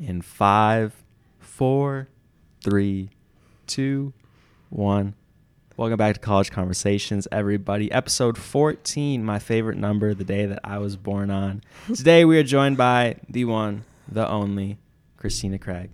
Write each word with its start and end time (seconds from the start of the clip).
in 0.00 0.22
five, 0.22 0.94
four, 1.38 2.08
three, 2.64 3.10
two, 3.66 4.12
one. 4.70 5.14
Welcome 5.76 5.98
back 5.98 6.14
to 6.14 6.20
College 6.20 6.50
Conversations, 6.50 7.28
everybody. 7.30 7.92
Episode 7.92 8.36
14, 8.36 9.24
my 9.24 9.38
favorite 9.38 9.78
number, 9.78 10.14
the 10.14 10.24
day 10.24 10.46
that 10.46 10.60
I 10.64 10.78
was 10.78 10.96
born 10.96 11.30
on. 11.30 11.62
Today 11.94 12.24
we 12.24 12.38
are 12.38 12.42
joined 12.42 12.76
by 12.76 13.16
the 13.28 13.44
one, 13.44 13.84
the 14.10 14.28
only, 14.28 14.78
Christina 15.16 15.58
Craig. 15.58 15.90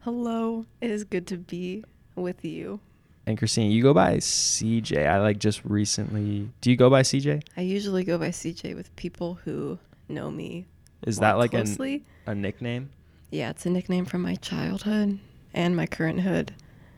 Hello. 0.00 0.66
It 0.80 0.90
is 0.90 1.04
good 1.04 1.26
to 1.28 1.36
be 1.36 1.84
with 2.14 2.44
you. 2.44 2.80
And 3.26 3.36
Christina, 3.36 3.72
you 3.72 3.82
go 3.82 3.92
by 3.92 4.18
CJ. 4.18 5.08
I 5.08 5.20
like 5.20 5.38
just 5.38 5.64
recently. 5.64 6.48
Do 6.60 6.70
you 6.70 6.76
go 6.76 6.88
by 6.88 7.02
CJ? 7.02 7.42
I 7.56 7.62
usually 7.62 8.04
go 8.04 8.18
by 8.18 8.28
CJ 8.28 8.76
with 8.76 8.94
people 8.94 9.38
who 9.44 9.78
know 10.08 10.30
me. 10.30 10.66
Is 11.04 11.18
that 11.18 11.38
like 11.38 11.50
closely. 11.50 12.04
a 12.26 12.34
nickname? 12.34 12.90
Yeah, 13.36 13.50
it's 13.50 13.66
a 13.66 13.70
nickname 13.70 14.06
from 14.06 14.22
my 14.22 14.36
childhood 14.36 15.18
and 15.52 15.76
my 15.76 15.84
current 15.86 16.20
hood. 16.22 16.54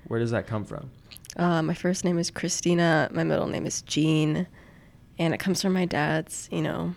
Where 0.06 0.20
does 0.20 0.30
that 0.30 0.46
come 0.46 0.64
from? 0.64 0.88
Uh, 1.36 1.62
my 1.62 1.74
first 1.74 2.04
name 2.04 2.16
is 2.16 2.30
Christina. 2.30 3.08
My 3.12 3.24
middle 3.24 3.48
name 3.48 3.66
is 3.66 3.82
Jean, 3.82 4.46
and 5.18 5.34
it 5.34 5.38
comes 5.40 5.60
from 5.60 5.72
my 5.72 5.84
dad's, 5.84 6.48
you 6.52 6.62
know, 6.62 6.94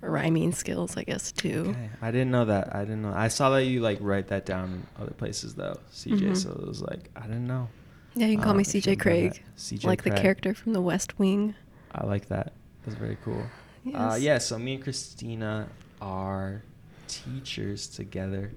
rhyming 0.00 0.52
skills, 0.52 0.96
I 0.96 1.02
guess 1.02 1.32
too. 1.32 1.66
Okay. 1.68 1.90
I 2.00 2.10
didn't 2.10 2.30
know 2.30 2.46
that. 2.46 2.74
I 2.74 2.80
didn't 2.80 3.02
know. 3.02 3.12
I 3.14 3.28
saw 3.28 3.50
that 3.50 3.64
you 3.64 3.80
like 3.80 3.98
write 4.00 4.28
that 4.28 4.46
down 4.46 4.64
in 4.72 5.02
other 5.02 5.12
places 5.12 5.54
though, 5.54 5.76
CJ. 5.92 6.20
Mhm. 6.30 6.36
So 6.38 6.50
it 6.52 6.66
was 6.66 6.80
like 6.80 7.10
I 7.14 7.22
didn't 7.26 7.46
know. 7.46 7.68
Yeah, 8.14 8.28
you 8.28 8.36
can 8.36 8.42
call 8.44 8.54
Uh, 8.54 8.56
me 8.56 8.64
CJ 8.64 8.96
Craig. 8.98 9.42
CJ 9.58 9.86
like 9.86 10.02
the 10.02 10.12
character 10.12 10.54
from 10.54 10.72
The 10.72 10.80
West 10.80 11.18
Wing. 11.18 11.54
I 11.92 12.06
like 12.06 12.28
that. 12.28 12.54
That's 12.86 12.96
very 12.96 13.18
cool. 13.22 13.42
Yes. 13.84 13.94
Uh, 13.96 14.16
yeah, 14.18 14.38
so 14.38 14.58
me 14.58 14.76
and 14.76 14.82
Christina 14.82 15.68
are 16.00 16.62
teachers 17.06 17.86
together 17.86 18.52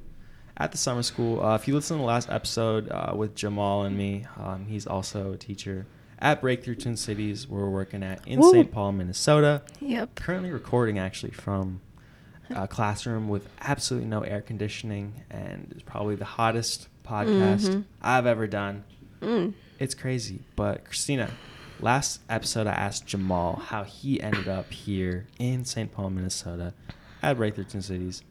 at 0.61 0.71
the 0.71 0.77
summer 0.77 1.01
school. 1.03 1.43
Uh, 1.43 1.55
if 1.55 1.67
you 1.67 1.73
listen 1.73 1.97
to 1.97 2.01
the 2.01 2.07
last 2.07 2.29
episode 2.29 2.89
uh, 2.91 3.13
with 3.15 3.35
Jamal 3.35 3.83
and 3.83 3.97
me, 3.97 4.25
um, 4.37 4.65
he's 4.67 4.85
also 4.85 5.33
a 5.33 5.37
teacher 5.37 5.85
at 6.19 6.39
Breakthrough 6.39 6.75
Twin 6.75 6.95
Cities, 6.97 7.47
where 7.47 7.63
we're 7.63 7.69
working 7.71 8.03
at 8.03 8.25
in 8.27 8.43
St. 8.43 8.71
Paul, 8.71 8.91
Minnesota. 8.91 9.63
Yep. 9.79 10.13
Currently 10.15 10.51
recording 10.51 10.99
actually 10.99 11.31
from 11.31 11.81
a 12.51 12.67
classroom 12.67 13.27
with 13.27 13.47
absolutely 13.61 14.07
no 14.07 14.21
air 14.21 14.41
conditioning, 14.41 15.23
and 15.31 15.67
it's 15.71 15.81
probably 15.83 16.15
the 16.15 16.25
hottest 16.25 16.89
podcast 17.03 17.67
Mhm. 17.67 17.83
I've 18.01 18.27
ever 18.27 18.45
done. 18.45 18.83
Mm. 19.21 19.53
It's 19.79 19.95
crazy. 19.95 20.41
But 20.55 20.85
Christina, 20.85 21.31
last 21.79 22.19
episode 22.29 22.67
I 22.67 22.73
asked 22.73 23.07
Jamal 23.07 23.55
how 23.55 23.83
he 23.83 24.21
ended 24.21 24.47
up 24.47 24.71
here 24.71 25.25
in 25.39 25.65
St. 25.65 25.91
Paul, 25.91 26.11
Minnesota 26.11 26.73
at 27.23 27.37
Breakthrough 27.37 27.63
Twin 27.63 27.81
Cities. 27.81 28.21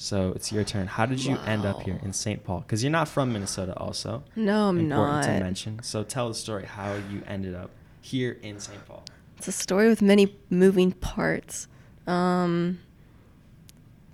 So 0.00 0.32
it's 0.34 0.50
your 0.50 0.64
turn. 0.64 0.86
How 0.86 1.04
did 1.04 1.22
you 1.22 1.36
end 1.44 1.66
up 1.66 1.82
here 1.82 2.00
in 2.02 2.14
St. 2.14 2.42
Paul? 2.42 2.60
Because 2.60 2.82
you're 2.82 2.90
not 2.90 3.06
from 3.06 3.34
Minnesota, 3.34 3.76
also. 3.76 4.24
No, 4.34 4.70
I'm 4.70 4.78
Important 4.78 4.88
not. 4.88 5.18
Important 5.18 5.38
to 5.38 5.44
mention. 5.44 5.82
So 5.82 6.02
tell 6.04 6.28
the 6.28 6.34
story 6.34 6.64
how 6.64 6.94
you 6.94 7.22
ended 7.26 7.54
up 7.54 7.70
here 8.00 8.38
in 8.40 8.58
St. 8.60 8.82
Paul. 8.88 9.04
It's 9.36 9.48
a 9.48 9.52
story 9.52 9.90
with 9.90 10.00
many 10.00 10.34
moving 10.48 10.92
parts. 10.92 11.68
Um, 12.06 12.78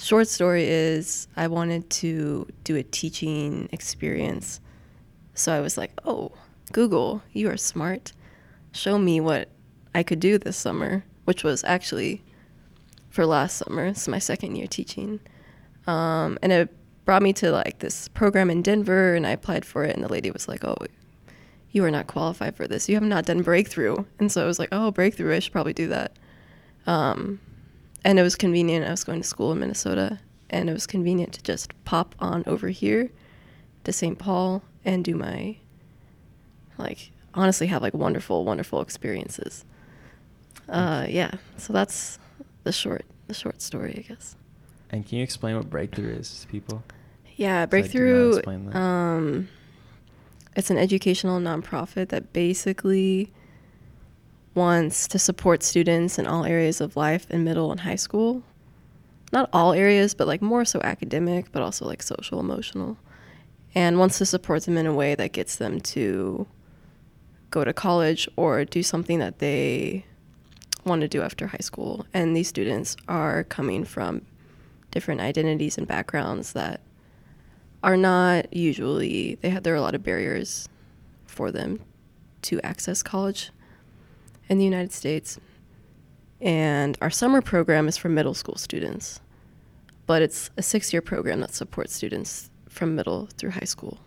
short 0.01 0.27
story 0.27 0.65
is 0.65 1.29
I 1.37 1.47
wanted 1.47 1.89
to 1.91 2.49
do 2.65 2.75
a 2.75 2.83
teaching 2.83 3.69
experience. 3.71 4.61
So 5.35 5.53
I 5.53 5.61
was 5.61 5.79
like, 5.79 5.93
oh, 6.05 6.33
Google, 6.73 7.23
you 7.33 7.49
are 7.49 7.57
smart. 7.57 8.13
Show 8.73 8.99
me 8.99 9.21
what 9.21 9.51
I 9.95 10.03
could 10.03 10.19
do 10.19 10.37
this 10.37 10.57
summer, 10.57 11.05
which 11.27 11.45
was 11.45 11.63
actually 11.63 12.25
for 13.09 13.25
last 13.25 13.59
summer. 13.59 13.87
It's 13.87 14.09
my 14.09 14.19
second 14.19 14.57
year 14.57 14.67
teaching. 14.67 15.21
Um, 15.87 16.39
and 16.43 16.53
it 16.53 17.05
brought 17.05 17.23
me 17.23 17.33
to 17.35 17.51
like 17.51 17.79
this 17.79 18.09
program 18.09 18.51
in 18.51 18.63
Denver, 18.63 19.15
and 19.15 19.27
I 19.27 19.31
applied 19.31 19.65
for 19.65 19.85
it. 19.85 19.95
And 19.95 20.05
the 20.05 20.09
lady 20.09 20.31
was 20.31 20.49
like, 20.49 20.65
oh, 20.65 20.77
you 21.71 21.85
are 21.85 21.91
not 21.91 22.07
qualified 22.07 22.57
for 22.57 22.67
this. 22.67 22.89
You 22.89 22.97
have 22.97 23.05
not 23.05 23.27
done 23.27 23.43
breakthrough. 23.43 23.97
And 24.19 24.31
so 24.33 24.43
I 24.43 24.47
was 24.47 24.59
like, 24.59 24.71
oh, 24.73 24.91
breakthrough, 24.91 25.35
I 25.35 25.39
should 25.39 25.53
probably 25.53 25.75
do 25.75 25.89
that. 25.89 26.17
Um, 26.87 27.41
and 28.05 28.19
it 28.19 28.23
was 28.23 28.37
convenient. 28.37 28.87
I 28.87 28.91
was 28.91 29.05
going 29.05 29.21
to 29.21 29.27
school 29.27 29.53
in 29.53 29.61
Minnesota, 29.61 30.19
and 30.51 30.71
it 30.71 30.73
was 30.73 30.87
convenient 30.87 31.33
to 31.35 31.43
just 31.43 31.73
pop 31.85 32.15
on 32.19 32.45
over 32.47 32.69
here 32.69 33.11
to 33.85 33.93
St. 33.93 34.19
Paul 34.19 34.63
and 34.85 35.05
do 35.05 35.17
my, 35.17 35.57
like, 36.79 37.11
honestly, 37.35 37.67
have 37.67 37.83
like 37.83 37.95
wonderful, 37.95 38.45
wonderful 38.45 38.81
experiences. 38.81 39.65
Uh, 40.69 41.07
yeah. 41.09 41.33
So 41.57 41.73
that's 41.73 42.19
the 42.65 42.73
short, 42.73 43.05
the 43.27 43.35
short 43.35 43.61
story, 43.61 43.95
I 43.99 44.09
guess. 44.09 44.37
And 44.91 45.07
can 45.07 45.19
you 45.19 45.25
explain 45.25 45.57
what 45.57 45.69
Breakthrough 45.69 46.15
is 46.15 46.41
to 46.41 46.47
people? 46.47 46.83
Yeah, 47.37 47.49
I 47.49 47.55
did 47.55 47.61
not 47.61 47.71
Breakthrough. 47.71 48.73
Um, 48.73 49.49
it's 50.55 50.71
an 50.71 50.79
educational 50.79 51.39
nonprofit 51.39 52.09
that 52.09 52.33
basically 52.33 53.33
wants 54.55 55.07
to 55.09 55.19
support 55.19 55.63
students 55.63 56.19
in 56.19 56.27
all 56.27 56.45
areas 56.45 56.81
of 56.81 56.97
life 56.97 57.31
in 57.31 57.45
middle 57.45 57.71
and 57.71 57.81
high 57.81 57.97
school. 57.97 58.43
Not 59.33 59.51
all 59.53 59.75
areas, 59.75 60.15
but 60.15 60.27
like 60.27 60.41
more 60.41 60.65
so 60.65 60.81
academic, 60.83 61.53
but 61.53 61.63
also 61.63 61.85
like 61.85 62.03
social, 62.03 62.41
emotional. 62.41 62.97
And 63.75 63.99
wants 63.99 64.17
to 64.19 64.25
support 64.25 64.65
them 64.65 64.79
in 64.79 64.87
a 64.87 64.95
way 64.95 65.15
that 65.15 65.33
gets 65.33 65.57
them 65.57 65.81
to 65.81 66.47
go 67.51 67.65
to 67.65 67.75
college 67.75 68.29
or 68.37 68.65
do 68.65 68.83
something 68.83 69.19
that 69.19 69.41
they 69.41 70.07
want 70.85 71.03
to 71.03 71.09
do 71.09 71.21
after 71.21 71.49
high 71.49 71.59
school. 71.61 72.07
And 72.15 72.35
these 72.35 72.49
students 72.49 72.97
are 73.09 73.45
coming 73.45 73.85
from 73.85 74.23
different 74.97 75.21
identities 75.21 75.77
and 75.77 75.87
backgrounds 75.87 76.55
that 76.55 76.81
are 77.83 77.99
not 77.99 78.51
usually 78.51 79.35
they 79.43 79.51
have 79.51 79.63
there 79.63 79.75
are 79.75 79.77
a 79.77 79.83
lot 79.83 79.95
of 79.95 80.03
barriers 80.03 80.71
for 81.27 81.53
them 81.53 81.81
to 82.41 82.59
access 82.63 83.03
college 83.03 83.51
in 84.49 84.57
the 84.57 84.65
United 84.65 84.93
States. 84.93 85.39
And 86.41 86.97
our 87.03 87.11
summer 87.11 87.43
program 87.43 87.89
is 87.89 87.99
for 87.99 88.09
middle 88.09 88.33
school 88.33 88.57
students. 88.57 89.21
But 90.07 90.23
it's 90.23 90.49
a 90.57 90.63
6-year 90.63 91.03
program 91.03 91.41
that 91.41 91.53
supports 91.53 91.95
students 91.95 92.49
from 92.71 92.95
middle 92.97 93.29
through 93.37 93.51
high 93.51 93.67
school. 93.75 93.99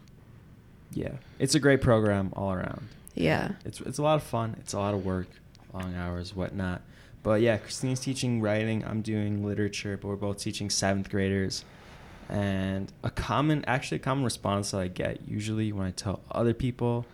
Yeah, 0.91 1.17
it's 1.37 1.53
a 1.53 1.59
great 1.59 1.81
program 1.81 2.33
all 2.35 2.51
around. 2.51 2.87
Yeah. 3.13 3.51
it's 3.63 3.79
it's 3.81 3.99
a 3.99 4.01
lot 4.01 4.15
of 4.15 4.23
fun. 4.23 4.55
It's 4.59 4.73
a 4.73 4.79
lot 4.79 4.95
of 4.95 5.05
work, 5.05 5.27
long 5.73 5.95
hours, 5.95 6.35
whatnot. 6.35 6.81
But 7.23 7.41
yeah, 7.41 7.57
Christine's 7.57 7.99
teaching 7.99 8.41
writing. 8.41 8.83
I'm 8.85 9.01
doing 9.01 9.45
literature, 9.45 9.97
but 9.97 10.07
we're 10.07 10.15
both 10.15 10.37
teaching 10.39 10.69
seventh 10.69 11.09
graders. 11.09 11.65
And 12.29 12.91
a 13.03 13.09
common, 13.09 13.65
actually, 13.65 13.97
a 13.97 14.01
common 14.01 14.23
response 14.23 14.71
that 14.71 14.79
I 14.81 14.87
get 14.87 15.27
usually 15.27 15.71
when 15.71 15.87
I 15.87 15.91
tell 15.91 16.21
other 16.31 16.53
people, 16.53 17.05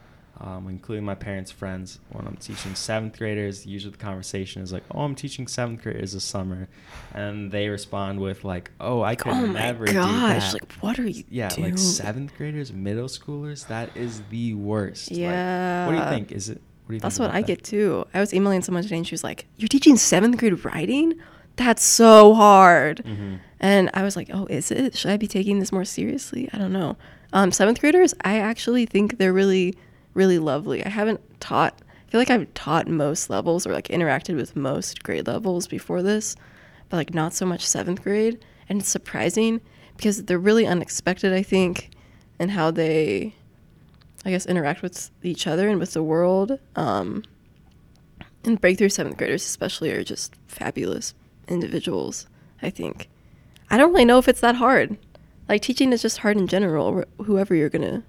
um, 0.41 0.67
including 0.67 1.05
my 1.05 1.15
parents' 1.15 1.51
friends, 1.51 1.99
when 2.11 2.27
I'm 2.27 2.35
teaching 2.35 2.75
seventh 2.75 3.17
graders, 3.17 3.65
usually 3.65 3.91
the 3.91 3.97
conversation 3.97 4.61
is 4.61 4.73
like, 4.73 4.83
"Oh, 4.91 5.03
I'm 5.03 5.15
teaching 5.15 5.47
seventh 5.47 5.81
graders 5.81 6.11
this 6.11 6.25
summer," 6.25 6.67
and 7.13 7.49
they 7.49 7.69
respond 7.69 8.19
with 8.19 8.43
like, 8.43 8.71
"Oh, 8.81 9.01
I 9.01 9.15
could 9.15 9.31
oh 9.31 9.45
never 9.45 9.85
do 9.85 9.93
gosh, 9.93 10.51
that." 10.51 10.61
like 10.61 10.73
what 10.81 10.99
are 10.99 11.09
you 11.09 11.23
yeah, 11.29 11.47
doing? 11.47 11.69
like 11.71 11.77
seventh 11.79 12.35
graders, 12.37 12.73
middle 12.73 13.07
schoolers. 13.07 13.67
That 13.67 13.95
is 13.95 14.21
the 14.29 14.53
worst. 14.55 15.11
Like, 15.11 15.21
Yeah. 15.21 15.85
what 15.87 15.93
do 15.93 15.97
you 15.99 16.09
think? 16.09 16.33
Is 16.33 16.49
it? 16.49 16.61
What 16.87 17.01
That's 17.01 17.19
what 17.19 17.31
I 17.31 17.41
that? 17.41 17.47
get 17.47 17.63
too. 17.63 18.05
I 18.13 18.19
was 18.19 18.33
emailing 18.33 18.61
someone 18.61 18.83
today 18.83 18.97
and 18.97 19.07
she 19.07 19.13
was 19.13 19.23
like, 19.23 19.45
You're 19.57 19.67
teaching 19.67 19.97
seventh 19.97 20.37
grade 20.37 20.63
writing? 20.65 21.13
That's 21.55 21.83
so 21.83 22.33
hard. 22.33 23.01
Mhm. 23.05 23.39
And 23.59 23.89
I 23.93 24.03
was 24.03 24.15
like, 24.15 24.29
Oh, 24.33 24.45
is 24.47 24.71
it? 24.71 24.95
Should 24.97 25.11
I 25.11 25.17
be 25.17 25.27
taking 25.27 25.59
this 25.59 25.71
more 25.71 25.85
seriously? 25.85 26.49
I 26.53 26.57
don't 26.57 26.73
know. 26.73 26.97
Um, 27.33 27.51
seventh 27.51 27.79
graders, 27.79 28.13
I 28.23 28.39
actually 28.39 28.85
think 28.85 29.17
they're 29.17 29.33
really, 29.33 29.75
really 30.13 30.37
lovely. 30.39 30.85
I 30.85 30.89
haven't 30.89 31.21
taught, 31.39 31.79
I 32.07 32.11
feel 32.11 32.21
like 32.21 32.29
I've 32.29 32.53
taught 32.53 32.87
most 32.87 33.29
levels 33.29 33.65
or 33.65 33.73
like 33.73 33.87
interacted 33.87 34.35
with 34.35 34.55
most 34.55 35.03
grade 35.03 35.27
levels 35.27 35.67
before 35.67 36.01
this, 36.03 36.35
but 36.89 36.97
like 36.97 37.13
not 37.13 37.33
so 37.33 37.45
much 37.45 37.65
seventh 37.65 38.03
grade. 38.03 38.37
And 38.69 38.79
it's 38.79 38.89
surprising 38.89 39.59
because 39.97 40.25
they're 40.25 40.39
really 40.39 40.65
unexpected, 40.67 41.33
I 41.33 41.41
think, 41.43 41.89
and 42.39 42.51
how 42.51 42.69
they 42.71 43.33
I 44.25 44.31
guess, 44.31 44.45
interact 44.45 44.81
with 44.81 45.11
each 45.23 45.45
other 45.47 45.69
and 45.69 45.79
with 45.79 45.93
the 45.93 46.03
world. 46.03 46.59
Um, 46.75 47.23
and 48.43 48.59
breakthrough 48.59 48.89
seventh 48.89 49.17
graders, 49.17 49.45
especially, 49.45 49.91
are 49.91 50.03
just 50.03 50.35
fabulous 50.47 51.13
individuals, 51.47 52.27
I 52.61 52.69
think. 52.69 53.09
I 53.69 53.77
don't 53.77 53.91
really 53.91 54.05
know 54.05 54.17
if 54.19 54.27
it's 54.27 54.41
that 54.41 54.55
hard. 54.55 54.97
Like, 55.47 55.61
teaching 55.61 55.93
is 55.93 56.01
just 56.01 56.19
hard 56.19 56.37
in 56.37 56.47
general, 56.47 57.01
wh- 57.01 57.23
whoever 57.25 57.53
you're 57.55 57.69
going 57.69 57.89
to 57.89 58.03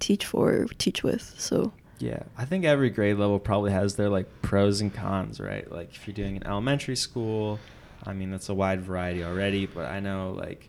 teach 0.00 0.26
for 0.26 0.52
or 0.52 0.64
teach 0.78 1.02
with. 1.02 1.34
So, 1.38 1.72
Yeah, 1.98 2.24
I 2.36 2.44
think 2.44 2.64
every 2.64 2.90
grade 2.90 3.16
level 3.16 3.38
probably 3.38 3.72
has 3.72 3.96
their 3.96 4.08
like 4.10 4.28
pros 4.42 4.80
and 4.80 4.92
cons, 4.92 5.40
right? 5.40 5.70
Like 5.70 5.94
if 5.94 6.06
you're 6.06 6.14
doing 6.14 6.36
an 6.36 6.46
elementary 6.46 6.96
school, 6.96 7.58
I 8.04 8.12
mean 8.12 8.30
that's 8.30 8.48
a 8.50 8.54
wide 8.54 8.82
variety 8.82 9.24
already, 9.24 9.64
but 9.64 9.86
I 9.86 10.00
know 10.00 10.32
like 10.36 10.68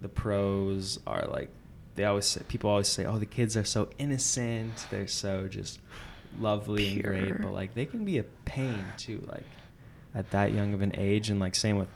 the 0.00 0.08
pros 0.08 0.98
are 1.06 1.26
like 1.26 1.50
they 1.94 2.04
always 2.04 2.26
say 2.26 2.42
people 2.48 2.70
always 2.70 2.88
say, 2.88 3.04
"Oh, 3.04 3.18
the 3.18 3.26
kids 3.26 3.56
are 3.56 3.64
so 3.64 3.88
innocent. 3.98 4.86
They're 4.90 5.06
so 5.06 5.48
just 5.48 5.80
lovely 6.38 6.92
and 6.94 7.02
great." 7.02 7.40
But 7.42 7.52
like 7.52 7.74
they 7.74 7.84
can 7.86 8.04
be 8.04 8.18
a 8.18 8.24
pain 8.44 8.84
too 8.96 9.22
like 9.30 9.44
at 10.14 10.30
that 10.30 10.52
young 10.52 10.74
of 10.74 10.82
an 10.82 10.92
age 10.96 11.30
and 11.30 11.40
like 11.40 11.54
same 11.54 11.78
with 11.78 11.88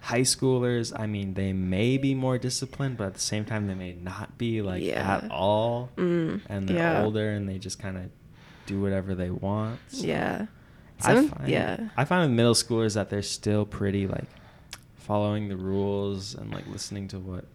high 0.00 0.20
schoolers, 0.20 0.92
I 0.98 1.06
mean, 1.06 1.32
they 1.34 1.52
may 1.54 1.96
be 1.96 2.14
more 2.14 2.36
disciplined, 2.36 2.98
but 2.98 3.06
at 3.06 3.14
the 3.14 3.20
same 3.20 3.44
time, 3.46 3.66
they 3.68 3.74
may 3.74 3.94
not 3.94 4.36
be 4.36 4.60
like 4.60 4.82
Yeah. 4.82 5.16
at 5.24 5.30
all. 5.30 5.88
Mm, 5.96 6.42
And 6.48 6.68
they're 6.68 6.76
yeah. 6.76 7.02
older 7.02 7.30
and 7.30 7.48
they 7.48 7.56
just 7.58 7.78
kind 7.78 7.96
of 7.96 8.10
do 8.66 8.82
whatever 8.82 9.14
they 9.14 9.30
want. 9.30 9.80
So 9.88 10.06
Yeah. 10.06 10.46
I 11.00 11.26
find, 11.26 11.48
yeah. 11.48 11.88
I 11.96 12.04
find 12.04 12.28
with 12.28 12.36
middle 12.36 12.52
schoolers 12.54 12.94
that 12.94 13.08
they're 13.08 13.22
still 13.22 13.64
pretty 13.64 14.06
like 14.06 14.26
following 14.96 15.48
the 15.48 15.56
rules 15.56 16.34
and 16.34 16.52
like 16.52 16.66
listening 16.68 17.08
to 17.08 17.18
what 17.18 17.46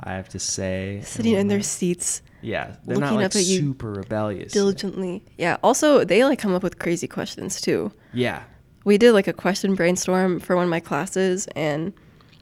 I 0.00 0.12
have 0.14 0.28
to 0.30 0.38
say. 0.38 1.00
Sitting 1.04 1.34
in 1.34 1.48
their 1.48 1.58
um, 1.58 1.62
seats 1.62 2.22
Yeah, 2.40 2.76
they're 2.84 2.96
not 2.96 3.06
looking 3.06 3.16
like 3.18 3.26
up 3.26 3.36
at 3.36 3.44
you 3.44 3.60
super 3.60 3.92
rebellious. 3.92 4.52
diligently. 4.52 5.24
Yeah. 5.38 5.56
Also, 5.62 6.04
they 6.04 6.24
like 6.24 6.38
come 6.38 6.54
up 6.54 6.62
with 6.62 6.78
crazy 6.78 7.06
questions 7.08 7.60
too. 7.60 7.92
Yeah, 8.12 8.42
we 8.84 8.98
did 8.98 9.12
like 9.12 9.28
a 9.28 9.32
question 9.32 9.74
brainstorm 9.74 10.40
for 10.40 10.56
one 10.56 10.64
of 10.64 10.70
my 10.70 10.80
classes 10.80 11.46
and 11.54 11.92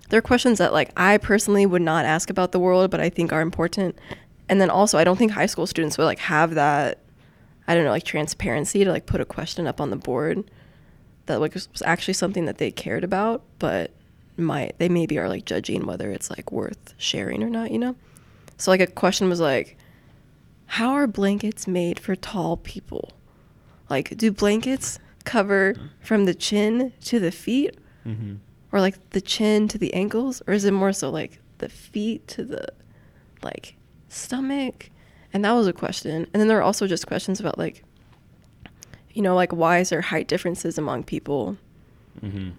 there 0.08 0.18
are 0.18 0.22
questions 0.22 0.58
that 0.58 0.72
like 0.72 0.90
I 0.96 1.18
personally 1.18 1.66
would 1.66 1.82
not 1.82 2.04
ask 2.04 2.30
about 2.30 2.52
the 2.52 2.58
world 2.58 2.90
but 2.90 3.00
I 3.00 3.10
think 3.10 3.32
are 3.32 3.40
important. 3.40 3.98
And 4.48 4.60
then 4.60 4.70
also 4.70 4.98
I 4.98 5.04
don't 5.04 5.16
think 5.16 5.32
high 5.32 5.46
school 5.46 5.66
students 5.66 5.98
would 5.98 6.04
like 6.04 6.18
have 6.18 6.54
that 6.54 7.00
I 7.68 7.74
don't 7.74 7.84
know 7.84 7.90
like 7.90 8.04
transparency 8.04 8.84
to 8.84 8.90
like 8.90 9.06
put 9.06 9.20
a 9.20 9.24
question 9.24 9.66
up 9.66 9.80
on 9.80 9.90
the 9.90 9.96
board 9.96 10.50
that 11.26 11.40
like 11.40 11.54
was 11.54 11.68
actually 11.84 12.14
something 12.14 12.46
that 12.46 12.58
they 12.58 12.70
cared 12.70 13.04
about 13.04 13.44
but 13.58 13.92
might 14.40 14.78
they 14.78 14.88
maybe 14.88 15.18
are 15.18 15.28
like 15.28 15.44
judging 15.44 15.86
whether 15.86 16.10
it's 16.10 16.30
like 16.30 16.50
worth 16.50 16.94
sharing 16.96 17.42
or 17.42 17.50
not, 17.50 17.70
you 17.70 17.78
know? 17.78 17.94
So 18.58 18.70
like 18.70 18.80
a 18.80 18.86
question 18.86 19.28
was 19.28 19.40
like 19.40 19.76
how 20.66 20.92
are 20.92 21.06
blankets 21.06 21.66
made 21.66 21.98
for 21.98 22.14
tall 22.14 22.56
people? 22.56 23.10
Like, 23.88 24.16
do 24.16 24.30
blankets 24.30 25.00
cover 25.24 25.74
from 26.00 26.26
the 26.26 26.34
chin 26.34 26.92
to 27.06 27.18
the 27.18 27.32
feet, 27.32 27.76
hmm 28.04 28.34
or 28.72 28.80
like 28.80 29.10
the 29.10 29.20
chin 29.20 29.66
to 29.66 29.78
the 29.78 29.92
ankles, 29.94 30.40
or 30.46 30.54
is 30.54 30.64
it 30.64 30.72
more 30.72 30.92
so 30.92 31.10
like 31.10 31.40
the 31.58 31.68
feet 31.68 32.28
to 32.28 32.44
the 32.44 32.68
like 33.42 33.74
stomach? 34.08 34.90
And 35.32 35.44
that 35.44 35.52
was 35.52 35.66
a 35.66 35.72
question. 35.72 36.28
And 36.32 36.40
then 36.40 36.46
there 36.46 36.58
are 36.58 36.62
also 36.62 36.86
just 36.86 37.08
questions 37.08 37.40
about 37.40 37.58
like, 37.58 37.82
you 39.12 39.22
know, 39.22 39.34
like 39.34 39.52
why 39.52 39.78
is 39.78 39.88
there 39.88 40.02
height 40.02 40.28
differences 40.28 40.78
among 40.78 41.02
people? 41.02 41.56
hmm 42.20 42.50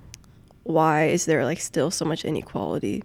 Why 0.64 1.06
is 1.08 1.26
there 1.26 1.44
like 1.46 1.60
still 1.60 1.92
so 1.92 2.06
much 2.06 2.24
inequality? 2.26 3.04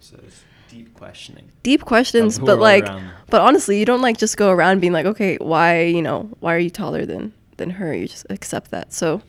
So 0.00 0.16
it's 0.26 0.42
deep 0.68 0.94
questioning. 0.94 1.50
Deep 1.62 1.84
questions, 1.84 2.38
but 2.38 2.58
like, 2.58 2.84
around 2.84 3.10
but 3.28 3.40
honestly, 3.40 3.78
you 3.78 3.84
don't 3.84 4.02
like 4.02 4.16
just 4.18 4.36
go 4.36 4.50
around 4.50 4.80
being 4.80 4.92
like, 4.92 5.06
okay, 5.06 5.36
why, 5.40 5.82
you 5.82 6.02
know, 6.02 6.30
why 6.40 6.54
are 6.54 6.58
you 6.58 6.70
taller 6.70 7.04
than 7.06 7.32
than 7.56 7.70
her? 7.70 7.94
You 7.94 8.06
just 8.08 8.26
accept 8.30 8.70
that. 8.70 8.92
So 8.92 9.22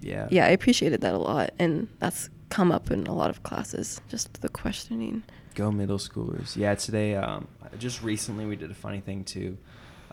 Yeah. 0.00 0.28
yeah, 0.30 0.46
I 0.46 0.50
appreciated 0.50 1.00
that 1.02 1.14
a 1.14 1.18
lot, 1.18 1.50
and 1.58 1.88
that's 1.98 2.30
come 2.48 2.70
up 2.72 2.90
in 2.90 3.06
a 3.06 3.14
lot 3.14 3.30
of 3.30 3.42
classes. 3.42 4.00
Just 4.08 4.40
the 4.40 4.48
questioning. 4.48 5.22
Go 5.54 5.70
middle 5.72 5.98
schoolers. 5.98 6.56
Yeah, 6.56 6.74
today, 6.74 7.16
um, 7.16 7.48
just 7.78 8.02
recently 8.02 8.44
we 8.46 8.56
did 8.56 8.70
a 8.70 8.74
funny 8.74 9.00
thing 9.00 9.24
too, 9.24 9.56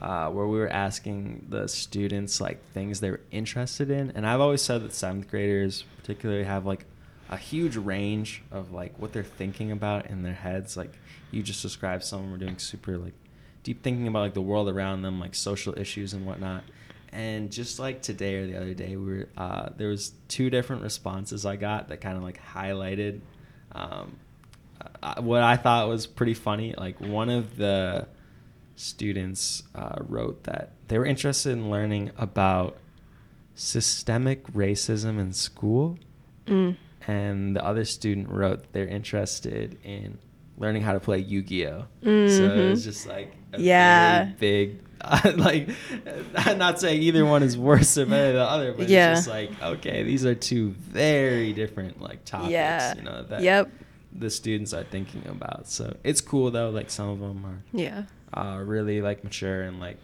uh, 0.02 0.30
where 0.30 0.48
we 0.48 0.58
were 0.58 0.70
asking 0.70 1.46
the 1.50 1.68
students 1.68 2.42
like 2.42 2.64
things 2.74 3.00
they 3.00 3.12
were 3.12 3.22
interested 3.32 3.90
in, 3.90 4.12
and 4.12 4.28
I've 4.28 4.42
always 4.42 4.62
said 4.62 4.84
that 4.84 4.94
seventh 4.94 5.30
graders 5.30 5.84
particularly 5.98 6.44
have 6.44 6.66
like 6.66 6.86
a 7.30 7.38
huge 7.38 7.78
range 7.78 8.44
of 8.52 8.72
like 8.72 8.98
what 9.00 9.14
they're 9.14 9.24
thinking 9.24 9.72
about 9.72 10.08
in 10.08 10.24
their 10.24 10.34
heads. 10.34 10.76
Like 10.78 10.94
you 11.32 11.42
just 11.42 11.62
described, 11.62 12.04
some 12.04 12.20
of 12.20 12.24
them 12.26 12.32
were 12.32 12.38
doing 12.38 12.58
super 12.58 12.98
like 12.98 13.14
deep 13.64 13.82
thinking 13.82 14.08
about 14.08 14.22
like 14.22 14.34
the 14.34 14.42
world 14.42 14.70
around 14.70 15.02
them, 15.02 15.20
like 15.20 15.36
social 15.36 15.78
issues 15.78 16.14
and 16.14 16.26
whatnot. 16.26 16.64
And 17.12 17.52
just 17.52 17.80
like 17.80 18.02
today 18.02 18.36
or 18.38 18.48
the 18.48 18.58
other 18.58 18.74
day, 18.74 18.96
we 18.96 19.06
were 19.06 19.30
uh, 19.38 19.70
there 19.78 19.90
was 19.90 20.14
two 20.28 20.50
different 20.50 20.82
responses 20.82 21.46
I 21.46 21.56
got 21.56 21.90
that 21.90 22.02
kind 22.02 22.18
of 22.18 22.24
like 22.24 22.40
highlighted 22.44 23.22
um, 23.72 24.18
uh, 25.02 25.22
what 25.22 25.42
I 25.42 25.58
thought 25.58 25.88
was 25.88 26.08
pretty 26.08 26.34
funny. 26.34 26.74
Like 26.78 27.00
one 27.00 27.30
of 27.30 27.58
the 27.58 28.08
students 28.76 29.64
uh, 29.76 29.96
wrote 30.08 30.44
that 30.44 30.72
they 30.88 30.98
were 30.98 31.06
interested 31.06 31.52
in 31.52 31.70
learning 31.70 32.12
about 32.18 32.78
systemic 33.56 34.46
racism 34.54 35.20
in 35.20 35.32
school, 35.34 35.98
Mm. 36.48 36.76
and 37.08 37.56
the 37.56 37.64
other 37.64 37.86
student 37.86 38.30
wrote 38.30 38.72
they're 38.74 38.88
interested 38.88 39.78
in 39.84 40.18
learning 40.58 40.82
how 40.82 40.94
to 40.94 41.00
play 41.00 41.18
Yu-Gi-Oh. 41.20 41.86
So 42.04 42.10
it 42.10 42.28
Mhm. 42.28 42.70
was 42.72 42.84
just 42.84 43.08
like 43.08 43.34
a 43.54 43.60
Yeah. 43.62 44.26
very 44.26 44.36
big. 44.40 44.80
like, 45.38 45.70
I'm 46.36 46.58
not 46.58 46.80
saying 46.80 47.02
either 47.02 47.26
one 47.26 47.44
is 47.44 47.58
worse 47.58 47.98
or 47.98 48.06
better 48.06 48.28
than 48.28 48.36
the 48.36 48.42
other, 48.44 48.72
but 48.74 48.88
Yeah. 48.90 49.12
it's 49.12 49.20
just 49.22 49.30
like 49.30 49.52
okay, 49.62 50.04
these 50.04 50.26
are 50.26 50.36
two 50.36 50.72
very 50.72 51.54
different 51.54 52.02
like 52.02 52.24
topics. 52.26 52.52
Yeah. 52.52 52.96
You 52.96 53.02
know 53.04 53.24
that 53.24 53.42
Yep. 53.42 53.70
the 54.14 54.30
students 54.30 54.74
are 54.74 54.84
thinking 54.84 55.24
about. 55.28 55.68
So 55.68 55.96
it's 56.04 56.22
cool 56.22 56.52
though. 56.52 56.70
Like 56.70 56.90
some 56.90 57.10
of 57.10 57.20
them 57.20 57.46
are 57.46 57.64
Yeah. 57.74 58.04
Uh, 58.34 58.60
really 58.64 59.02
like 59.02 59.24
mature 59.24 59.62
and 59.64 59.80
like 59.80 59.98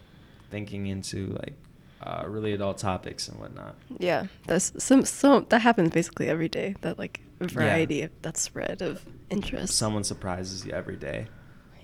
thinking 0.52 0.88
into 0.88 1.28
like 1.40 1.54
uh, 2.02 2.24
really 2.28 2.54
adult 2.54 2.78
topics 2.78 3.28
and 3.28 3.40
whatnot. 3.40 3.76
Yeah. 3.98 4.28
That's 4.48 4.72
some 4.84 5.06
so 5.06 5.42
that 5.50 5.60
happens 5.62 5.92
basically 5.92 6.28
every 6.28 6.50
day. 6.50 6.76
That 6.82 6.98
like 6.98 7.22
variety 7.40 8.02
of 8.04 8.12
that 8.22 8.38
spread 8.38 8.82
of 8.82 9.06
interest. 9.30 9.76
Someone 9.76 10.04
surprises 10.04 10.66
you 10.66 10.72
every 10.72 10.96
day. 10.96 11.28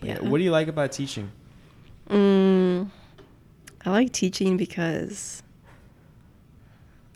Yeah, 0.01 0.19
Yeah. 0.21 0.29
What 0.29 0.37
do 0.37 0.43
you 0.43 0.51
like 0.51 0.67
about 0.67 0.91
teaching? 0.91 1.31
Mm, 2.09 2.89
I 3.85 3.89
like 3.89 4.11
teaching 4.13 4.57
because 4.57 5.41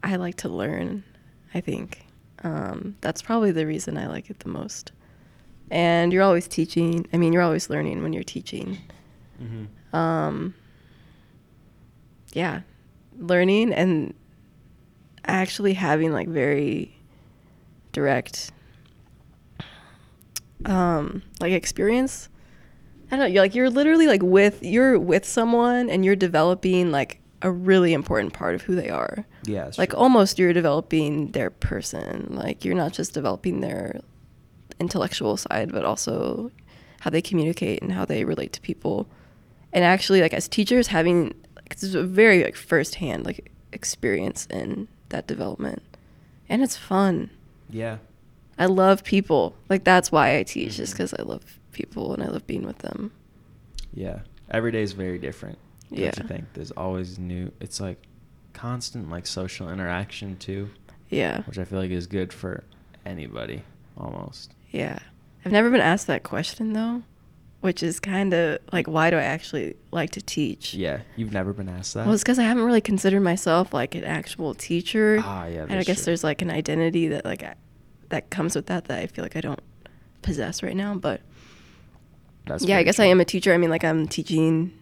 I 0.03 0.15
like 0.15 0.35
to 0.37 0.49
learn. 0.49 1.03
I 1.53 1.61
think 1.61 2.05
um, 2.43 2.95
that's 3.01 3.21
probably 3.21 3.51
the 3.51 3.65
reason 3.65 3.97
I 3.97 4.07
like 4.07 4.29
it 4.29 4.39
the 4.39 4.49
most. 4.49 4.91
And 5.71 6.11
you're 6.11 6.23
always 6.23 6.47
teaching. 6.47 7.07
I 7.13 7.17
mean, 7.17 7.33
you're 7.33 7.43
always 7.43 7.69
learning 7.69 8.01
when 8.01 8.13
you're 8.13 8.23
teaching. 8.23 8.77
Mm-hmm. 9.41 9.95
Um, 9.95 10.53
yeah, 12.33 12.62
learning 13.18 13.74
and 13.74 14.13
actually 15.25 15.74
having 15.74 16.12
like 16.13 16.27
very 16.27 16.95
direct 17.91 18.51
um 20.65 21.21
like 21.39 21.53
experience 21.53 22.27
i 23.07 23.09
don't 23.12 23.19
know 23.19 23.25
you're 23.25 23.41
like 23.41 23.56
you're 23.56 23.69
literally 23.69 24.07
like 24.07 24.21
with 24.24 24.62
you're 24.63 25.00
with 25.00 25.25
someone 25.25 25.89
and 25.89 26.03
you're 26.03 26.15
developing 26.15 26.91
like 26.91 27.21
a 27.41 27.50
really 27.51 27.94
important 27.94 28.33
part 28.33 28.53
of 28.56 28.62
who 28.63 28.75
they 28.75 28.89
are 28.89 29.25
Yeah. 29.45 29.71
like 29.77 29.91
true. 29.91 30.00
almost 30.00 30.38
you're 30.38 30.51
developing 30.51 31.31
their 31.31 31.50
person 31.50 32.27
like 32.31 32.65
you're 32.65 32.75
not 32.75 32.91
just 32.91 33.13
developing 33.13 33.62
their 33.62 34.01
intellectual 34.79 35.38
side 35.38 35.72
but 35.72 35.86
also 35.86 36.51
how 37.01 37.10
they 37.10 37.22
communicate 37.22 37.81
and 37.81 37.93
how 37.93 38.03
they 38.03 38.25
relate 38.25 38.51
to 38.53 38.62
people 38.62 39.08
and 39.73 39.83
actually 39.83 40.21
like 40.21 40.33
as 40.33 40.47
teachers 40.47 40.88
having 40.88 41.33
like 41.55 41.69
this 41.75 41.83
is 41.83 41.95
a 41.95 42.03
very 42.03 42.43
like 42.43 42.55
firsthand 42.55 43.25
like 43.25 43.51
experience 43.71 44.45
in 44.47 44.88
that 45.09 45.27
development 45.27 45.81
and 46.47 46.61
it's 46.63 46.75
fun 46.75 47.29
Yeah. 47.69 47.97
i 48.57 48.65
love 48.65 49.03
people 49.03 49.55
like 49.69 49.83
that's 49.83 50.11
why 50.11 50.38
i 50.38 50.43
teach 50.43 50.77
just 50.77 50.93
Mhm. 50.93 50.97
because 50.97 51.13
i 51.19 51.21
love 51.23 51.59
people 51.71 52.13
and 52.13 52.23
i 52.23 52.27
love 52.27 52.45
being 52.47 52.65
with 52.65 52.79
them 52.79 53.11
Yeah. 53.93 54.19
Every 54.51 54.71
day 54.71 54.81
is 54.81 54.93
very 54.93 55.19
different. 55.19 55.57
Don't 55.89 55.99
Yeah. 55.99 56.11
i 56.17 56.23
think? 56.23 56.45
There's 56.53 56.71
always 56.71 57.19
new. 57.19 57.51
It's 57.59 57.79
like 57.79 57.97
constant 58.53 59.09
like 59.11 59.27
social 59.27 59.69
interaction 59.69 60.38
too, 60.38 60.69
yeah 61.09 61.41
which 61.43 61.57
I 61.59 61.65
feel 61.65 61.79
like 61.79 61.91
is 61.91 62.07
good 62.07 62.33
for 62.33 62.63
anybody 63.05 63.61
almost. 63.97 64.53
Yeah. 64.71 64.99
I've 65.45 65.51
never 65.51 65.69
been 65.69 65.81
asked 65.81 66.07
that 66.07 66.23
question 66.23 66.73
though, 66.73 67.03
which 67.62 67.84
is 67.84 68.00
kind 68.00 68.34
of 68.34 68.60
like 68.72 68.88
why 68.88 69.10
do 69.10 69.18
I 69.18 69.24
actually 69.24 69.75
like 69.92 70.12
to 70.12 70.22
teach? 70.22 70.74
Yeah. 70.74 71.01
You've 71.16 71.34
never 71.34 71.54
been 71.54 71.70
asked 71.70 71.94
that. 71.94 72.06
Well, 72.06 72.13
it's 72.13 72.24
because 72.24 72.39
I 72.39 72.44
haven't 72.44 72.63
really 72.63 72.82
considered 72.82 73.22
myself 73.22 73.74
like 73.74 73.96
an 73.96 74.04
actual 74.04 74.54
teacher. 74.54 75.20
Ah, 75.22 75.46
yeah, 75.46 75.63
And 75.63 75.74
I 75.74 75.84
guess 75.84 75.98
true. 75.98 76.06
there's 76.06 76.24
like 76.24 76.42
an 76.42 76.50
identity 76.50 77.10
that 77.10 77.25
like 77.25 77.44
I, 77.44 77.56
that 78.10 78.30
comes 78.30 78.56
with 78.56 78.68
that 78.68 78.86
that 78.86 79.00
I 79.00 79.08
feel 79.08 79.25
like 79.25 79.36
I 79.36 79.42
don't 79.42 79.60
possess 80.22 80.63
right 80.63 80.75
now. 80.75 80.96
But 80.96 81.22
That's 82.46 82.63
yeah, 82.63 82.78
I 82.78 82.84
guess 82.84 83.00
I 83.00 83.06
am 83.06 83.20
a 83.20 83.25
teacher. 83.25 83.54
I 83.54 83.58
mean, 83.58 83.70
like 83.70 83.84
I'm 83.84 84.08
teaching 84.08 84.74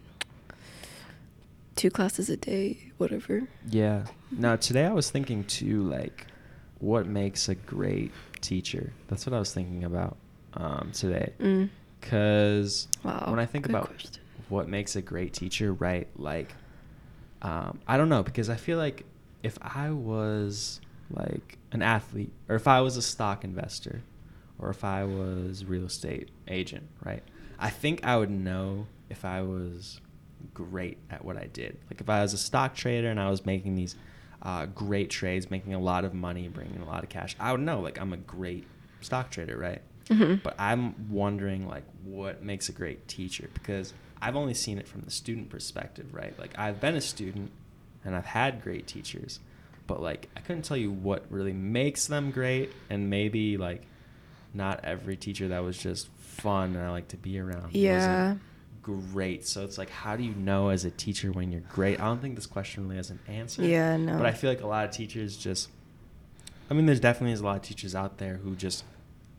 two 1.75 1.89
classes 1.89 2.29
a 2.29 2.37
day, 2.37 2.91
whatever. 2.97 3.47
Yeah. 3.69 4.05
Now 4.31 4.55
today 4.55 4.85
I 4.85 4.93
was 4.93 5.09
thinking 5.09 5.43
too, 5.45 5.83
like, 5.83 6.27
what 6.79 7.07
makes 7.07 7.49
a 7.49 7.55
great 7.55 8.11
teacher? 8.41 8.93
That's 9.07 9.25
what 9.25 9.33
I 9.33 9.39
was 9.39 9.53
thinking 9.53 9.83
about 9.83 10.17
um, 10.53 10.91
today. 10.93 11.33
Mm. 11.39 11.69
Because 11.99 12.87
Wow. 13.03 13.25
when 13.27 13.39
I 13.39 13.45
think 13.45 13.65
about 13.65 13.87
question. 13.87 14.21
what 14.49 14.67
makes 14.67 14.95
a 14.95 15.01
great 15.01 15.33
teacher, 15.33 15.73
right? 15.73 16.07
Like, 16.15 16.53
um, 17.41 17.79
I 17.87 17.97
don't 17.97 18.09
know 18.09 18.23
because 18.23 18.49
I 18.49 18.55
feel 18.55 18.77
like 18.77 19.05
if 19.43 19.57
I 19.61 19.91
was 19.91 20.81
like 21.09 21.57
an 21.71 21.81
athlete, 21.81 22.33
or 22.49 22.55
if 22.55 22.67
I 22.67 22.81
was 22.81 22.97
a 22.97 23.01
stock 23.01 23.43
investor, 23.43 24.01
or 24.59 24.69
if 24.69 24.83
I 24.83 25.03
was 25.03 25.63
real 25.65 25.85
estate 25.85 26.29
agent, 26.47 26.87
right? 27.03 27.23
I 27.59 27.69
think 27.69 28.03
I 28.03 28.17
would 28.17 28.29
know 28.29 28.87
if 29.09 29.23
I 29.25 29.41
was 29.41 30.01
great 30.53 30.97
at 31.09 31.23
what 31.23 31.37
I 31.37 31.45
did. 31.45 31.77
Like 31.89 32.01
if 32.01 32.09
I 32.09 32.21
was 32.21 32.33
a 32.33 32.37
stock 32.37 32.75
trader 32.75 33.09
and 33.09 33.19
I 33.19 33.29
was 33.29 33.45
making 33.45 33.75
these 33.75 33.95
uh, 34.41 34.65
great 34.67 35.09
trades, 35.09 35.49
making 35.49 35.73
a 35.73 35.79
lot 35.79 36.05
of 36.05 36.13
money, 36.13 36.47
bringing 36.47 36.81
a 36.81 36.85
lot 36.85 37.03
of 37.03 37.09
cash. 37.09 37.35
I 37.39 37.51
would 37.51 37.61
know, 37.61 37.79
like, 37.79 37.99
I'm 37.99 38.13
a 38.13 38.17
great 38.17 38.67
stock 39.01 39.31
trader, 39.31 39.57
right? 39.57 39.81
Mhm. 40.09 40.41
But 40.43 40.55
I'm 40.59 41.09
wondering, 41.09 41.67
like, 41.67 41.83
what 42.03 42.43
makes 42.43 42.69
a 42.69 42.71
great 42.71 43.07
teacher? 43.07 43.49
Because 43.53 43.93
I've 44.21 44.35
only 44.35 44.53
seen 44.53 44.77
it 44.77 44.87
from 44.87 45.01
the 45.01 45.11
student 45.11 45.49
perspective, 45.49 46.13
right? 46.13 46.37
Like, 46.39 46.57
I've 46.57 46.79
been 46.79 46.95
a 46.95 47.01
student 47.01 47.51
and 48.05 48.15
I've 48.15 48.25
had 48.25 48.61
great 48.63 48.87
teachers, 48.87 49.39
but, 49.85 50.01
like, 50.01 50.29
I 50.35 50.39
couldn't 50.39 50.63
tell 50.63 50.77
you 50.77 50.91
what 50.91 51.25
really 51.29 51.53
makes 51.53 52.07
them 52.07 52.31
great. 52.31 52.71
And 52.89 53.09
maybe, 53.09 53.57
like, 53.57 53.83
not 54.53 54.79
every 54.83 55.17
teacher 55.17 55.49
that 55.49 55.59
was 55.63 55.77
just 55.77 56.07
fun 56.17 56.75
and 56.75 56.83
I 56.83 56.89
like 56.89 57.09
to 57.09 57.17
be 57.17 57.39
around. 57.39 57.75
Yeah. 57.75 58.35
Great. 58.81 59.45
So 59.45 59.65
it's 59.65 59.77
like, 59.77 59.89
how 59.89 60.15
do 60.15 60.23
you 60.23 60.33
know 60.33 60.69
as 60.69 60.85
a 60.85 60.91
teacher 60.91 61.31
when 61.31 61.51
you're 61.51 61.61
great? 61.61 61.99
I 61.99 62.05
don't 62.05 62.21
think 62.21 62.35
this 62.35 62.45
question 62.45 62.83
really 62.83 62.95
has 62.95 63.09
an 63.09 63.19
answer. 63.27 63.61
Yeah, 63.63 63.97
no. 63.97 64.17
But 64.17 64.25
I 64.25 64.31
feel 64.31 64.49
like 64.49 64.61
a 64.61 64.67
lot 64.67 64.85
of 64.85 64.91
teachers 64.91 65.35
just, 65.35 65.69
I 66.69 66.73
mean, 66.73 66.85
there's 66.85 67.01
definitely 67.01 67.33
is 67.33 67.41
a 67.41 67.43
lot 67.45 67.57
of 67.57 67.63
teachers 67.63 67.93
out 67.95 68.17
there 68.17 68.37
who 68.37 68.55
just 68.55 68.85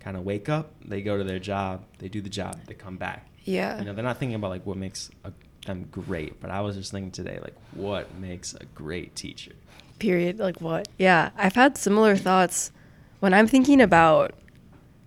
kind 0.09 0.17
of 0.17 0.25
wake 0.25 0.49
up, 0.49 0.71
they 0.87 1.03
go 1.03 1.19
to 1.19 1.25
their 1.25 1.39
job, 1.39 1.85
they 1.99 2.09
do 2.09 2.23
the 2.23 2.31
job, 2.31 2.59
they 2.67 2.73
come 2.73 2.97
back. 2.97 3.29
Yeah. 3.45 3.79
You 3.79 3.85
know, 3.85 3.93
they're 3.93 4.03
not 4.03 4.17
thinking 4.17 4.37
about 4.37 4.49
like 4.49 4.65
what 4.65 4.79
makes 4.79 5.11
a, 5.23 5.33
them 5.67 5.87
great. 5.91 6.41
But 6.41 6.49
I 6.49 6.63
was 6.63 6.77
just 6.77 6.93
thinking 6.93 7.11
today, 7.11 7.39
like, 7.43 7.55
what 7.73 8.15
makes 8.15 8.55
a 8.55 8.65
great 8.75 9.15
teacher? 9.15 9.53
Period. 9.99 10.39
Like 10.39 10.63
what? 10.63 10.89
Yeah. 10.97 11.29
I've 11.37 11.57
had 11.57 11.77
similar 11.77 12.17
thoughts 12.17 12.73
when 13.21 13.35
I'm 13.35 13.47
thinking 13.47 13.83
about 13.83 14.33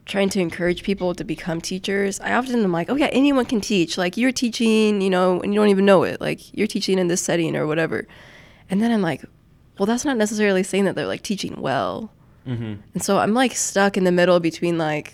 trying 0.06 0.30
to 0.30 0.40
encourage 0.40 0.84
people 0.84 1.16
to 1.16 1.24
become 1.24 1.62
teachers. 1.62 2.20
I 2.20 2.34
often 2.34 2.64
am 2.64 2.72
like, 2.72 2.92
oh 2.92 2.96
yeah, 2.96 3.08
anyone 3.08 3.46
can 3.46 3.60
teach. 3.60 3.98
Like 3.98 4.18
you're 4.18 4.32
teaching, 4.32 5.02
you 5.02 5.10
know, 5.10 5.42
and 5.42 5.52
you 5.52 5.60
don't 5.60 5.70
even 5.70 5.86
know 5.86 6.04
it. 6.04 6.22
Like 6.22 6.56
you're 6.56 6.68
teaching 6.68 7.00
in 7.00 7.08
this 7.08 7.24
setting 7.24 7.56
or 7.56 7.66
whatever. 7.66 8.08
And 8.70 8.84
then 8.84 8.92
I'm 8.92 9.02
like, 9.02 9.26
well, 9.80 9.88
that's 9.88 10.06
not 10.06 10.18
necessarily 10.18 10.62
saying 10.62 10.86
that 10.86 10.94
they're 10.94 11.08
like 11.08 11.24
teaching 11.24 11.60
well. 11.60 12.12
Mm-hmm. 12.48 12.74
And 12.94 13.04
so 13.04 13.20
I'm 13.20 13.34
like 13.34 13.54
stuck 13.56 13.98
in 13.98 14.04
the 14.04 14.12
middle 14.12 14.40
between 14.40 14.78
like, 14.78 15.14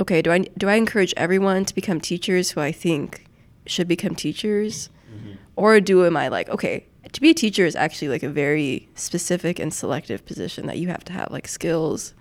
okay, 0.00 0.22
do 0.22 0.30
I 0.32 0.38
do 0.58 0.68
I 0.68 0.74
encourage 0.74 1.14
everyone 1.16 1.64
to 1.64 1.74
become 1.74 2.00
teachers 2.00 2.50
who 2.50 2.60
I 2.60 2.72
think 2.72 3.26
should 3.66 3.88
become 3.88 4.14
teachers, 4.14 4.90
Mm-hmm. 5.14 5.32
or 5.56 5.80
do 5.80 6.06
am 6.06 6.16
I 6.16 6.28
like, 6.28 6.48
okay, 6.50 6.86
to 7.12 7.20
be 7.20 7.30
a 7.30 7.34
teacher 7.34 7.66
is 7.66 7.74
actually 7.74 8.08
like 8.08 8.22
a 8.22 8.28
very 8.28 8.88
specific 8.94 9.58
and 9.58 9.74
selective 9.74 10.24
position 10.24 10.66
that 10.66 10.78
you 10.78 10.86
have 10.88 11.02
to 11.04 11.12
have 11.12 11.32
like 11.32 11.48
skills 11.48 12.14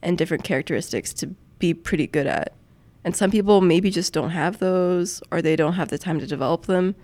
and 0.00 0.16
different 0.16 0.44
characteristics 0.44 1.12
to 1.14 1.26
be 1.58 1.74
pretty 1.74 2.06
good 2.06 2.26
at. 2.26 2.54
And 3.04 3.14
some 3.14 3.30
people 3.30 3.60
maybe 3.60 3.90
just 3.90 4.14
don't 4.14 4.30
have 4.30 4.58
those 4.60 5.22
or 5.30 5.42
they 5.42 5.56
don't 5.56 5.74
have 5.74 5.88
the 5.90 5.98
time 5.98 6.18
to 6.20 6.26
develop 6.26 6.64
them. 6.66 6.94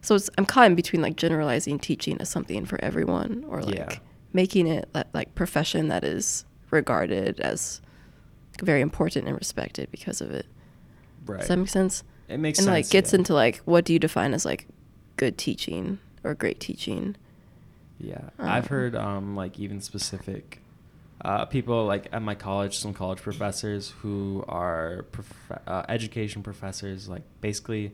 So 0.00 0.16
it's, 0.16 0.28
I'm 0.38 0.44
caught 0.46 0.66
in 0.66 0.74
between 0.74 1.02
like 1.02 1.16
generalizing 1.16 1.78
teaching 1.78 2.20
as 2.20 2.28
something 2.28 2.64
for 2.66 2.82
everyone 2.84 3.44
or 3.48 3.62
like 3.62 3.76
Yeah. 3.76 3.98
Making 4.36 4.66
it 4.68 4.88
that 4.92 5.08
like 5.12 5.34
profession 5.34 5.88
that 5.88 6.04
is 6.04 6.44
regarded 6.70 7.40
as 7.40 7.80
very 8.62 8.80
important 8.82 9.26
and 9.26 9.36
respected 9.36 9.90
because 9.90 10.20
of 10.20 10.30
it. 10.30 10.46
Right. 11.26 11.40
Does 11.40 11.48
that 11.48 11.56
make 11.56 11.68
sense? 11.68 12.04
it 12.28 12.38
makes 12.38 12.58
and 12.58 12.66
sense. 12.66 12.66
And 12.66 12.74
like 12.84 12.90
gets 12.90 13.12
yeah. 13.12 13.18
into 13.20 13.34
like 13.34 13.56
what 13.64 13.84
do 13.84 13.92
you 13.92 13.98
define 13.98 14.32
as 14.34 14.44
like 14.44 14.66
good 15.16 15.36
teaching 15.38 15.98
or 16.22 16.34
great 16.34 16.60
teaching? 16.60 17.16
Yeah, 17.98 18.28
I've 18.38 18.64
Um, 18.64 18.68
heard 18.68 18.94
um, 18.94 19.36
like 19.36 19.58
even 19.58 19.80
specific 19.80 20.60
uh, 21.22 21.46
people 21.46 21.86
like 21.86 22.08
at 22.12 22.20
my 22.20 22.34
college, 22.34 22.76
some 22.78 22.92
college 22.92 23.20
professors 23.22 23.94
who 24.02 24.44
are 24.48 25.06
prof- 25.12 25.58
uh, 25.66 25.82
education 25.88 26.42
professors, 26.42 27.08
like 27.08 27.22
basically 27.40 27.92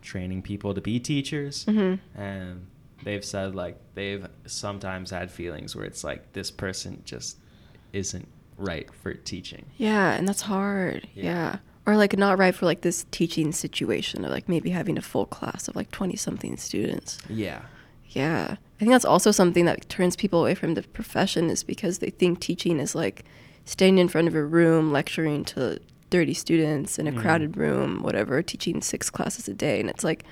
training 0.00 0.40
people 0.42 0.72
to 0.74 0.80
be 0.80 0.98
teachers, 0.98 1.66
Mhm. 1.66 1.98
and 2.14 2.66
they've 3.04 3.24
said 3.24 3.54
like 3.54 3.78
they've 3.94 4.26
sometimes 4.46 5.10
had 5.10 5.30
feelings 5.30 5.76
where 5.76 5.84
it's 5.84 6.02
like 6.04 6.32
this 6.32 6.50
person 6.50 7.02
just 7.04 7.38
isn't 7.92 8.26
right 8.58 8.92
for 8.94 9.14
teaching. 9.14 9.66
Yeah, 9.76 10.12
and 10.12 10.26
that's 10.28 10.42
hard. 10.42 11.08
Yeah. 11.14 11.24
Yeah. 11.24 11.56
Or 11.86 11.96
like 11.96 12.16
not 12.16 12.38
right 12.38 12.54
for 12.54 12.64
like 12.66 12.80
this 12.80 13.04
teaching 13.10 13.52
situation 13.52 14.24
of 14.24 14.30
like 14.30 14.48
maybe 14.48 14.70
having 14.70 14.96
a 14.96 15.02
full 15.02 15.26
class 15.26 15.68
of 15.68 15.76
like 15.76 15.90
20 15.90 16.16
something 16.16 16.56
students. 16.56 17.18
Yeah, 17.28 17.62
Yeah. 18.08 18.56
I 18.56 18.78
think 18.78 18.90
that's 18.90 19.04
also 19.04 19.30
something 19.30 19.66
that 19.66 19.88
turns 19.88 20.16
people 20.16 20.40
away 20.40 20.54
from 20.56 20.74
the 20.74 20.82
profession 20.82 21.48
is 21.50 21.62
because 21.62 21.98
they 21.98 22.10
think 22.10 22.40
teaching 22.40 22.80
is 22.80 22.94
like 22.94 23.24
standing 23.64 23.98
in 23.98 24.08
front 24.08 24.28
of 24.28 24.34
a 24.34 24.42
room 24.44 24.92
lecturing 24.92 25.44
to 25.46 25.78
30 26.10 26.34
students 26.34 26.98
in 26.98 27.06
a 27.06 27.12
Mhm. 27.12 27.20
crowded 27.20 27.56
room, 27.56 28.02
whatever, 28.02 28.42
teaching 28.42 28.80
six 28.82 29.10
classes 29.10 29.48
a 29.48 29.54
day. 29.54 29.78
And 29.80 29.88
it's 29.90 30.02
like, 30.04 30.24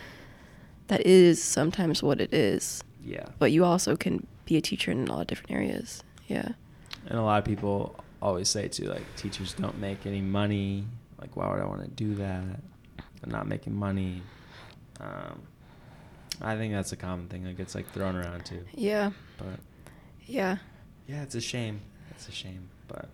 that 0.89 1.07
is 1.07 1.43
sometimes 1.43 2.03
what 2.03 2.21
it 2.21 2.33
is. 2.35 2.83
yeah. 3.05 3.27
But 3.39 3.53
you 3.53 3.65
also 3.65 3.97
can 3.97 4.27
be 4.45 4.57
a 4.57 4.61
teacher 4.61 4.91
in 4.91 5.07
a 5.09 5.13
lot 5.13 5.21
of 5.23 5.27
different 5.29 5.53
areas. 5.53 6.03
Yeah. 6.29 6.49
And 7.07 7.19
a 7.19 7.23
lot 7.23 7.39
of 7.39 7.45
people 7.45 7.97
always 8.21 8.49
say 8.49 8.69
too, 8.69 8.85
like 8.85 9.03
teachers 9.17 9.55
don't 9.55 9.79
make 9.79 10.07
any 10.07 10.21
money. 10.21 10.85
Like, 11.21 11.37
why 11.37 11.51
would 11.51 11.61
I 11.61 11.65
want 11.65 11.83
to 11.83 11.89
do 11.91 12.15
that? 12.17 12.43
I'm 13.23 13.31
not 13.31 13.47
making 13.47 13.75
money. 13.75 14.23
Um, 15.01 15.43
I 16.41 16.57
think 16.57 16.73
that's 16.75 16.93
a 16.93 16.97
common 16.97 17.29
thing 17.29 17.45
that 17.45 17.57
gets 17.57 17.75
like 17.75 17.91
thrown 17.93 18.17
around 18.17 18.45
too. 18.45 18.65
Yeah. 18.75 19.11
But 19.39 19.61
Yeah. 20.27 20.59
yeah, 21.07 21.23
it's 21.23 21.35
a 21.37 21.41
shame. 21.41 21.81
It's 22.11 22.29
a 22.29 22.33
shame, 22.33 22.69
but 22.89 23.09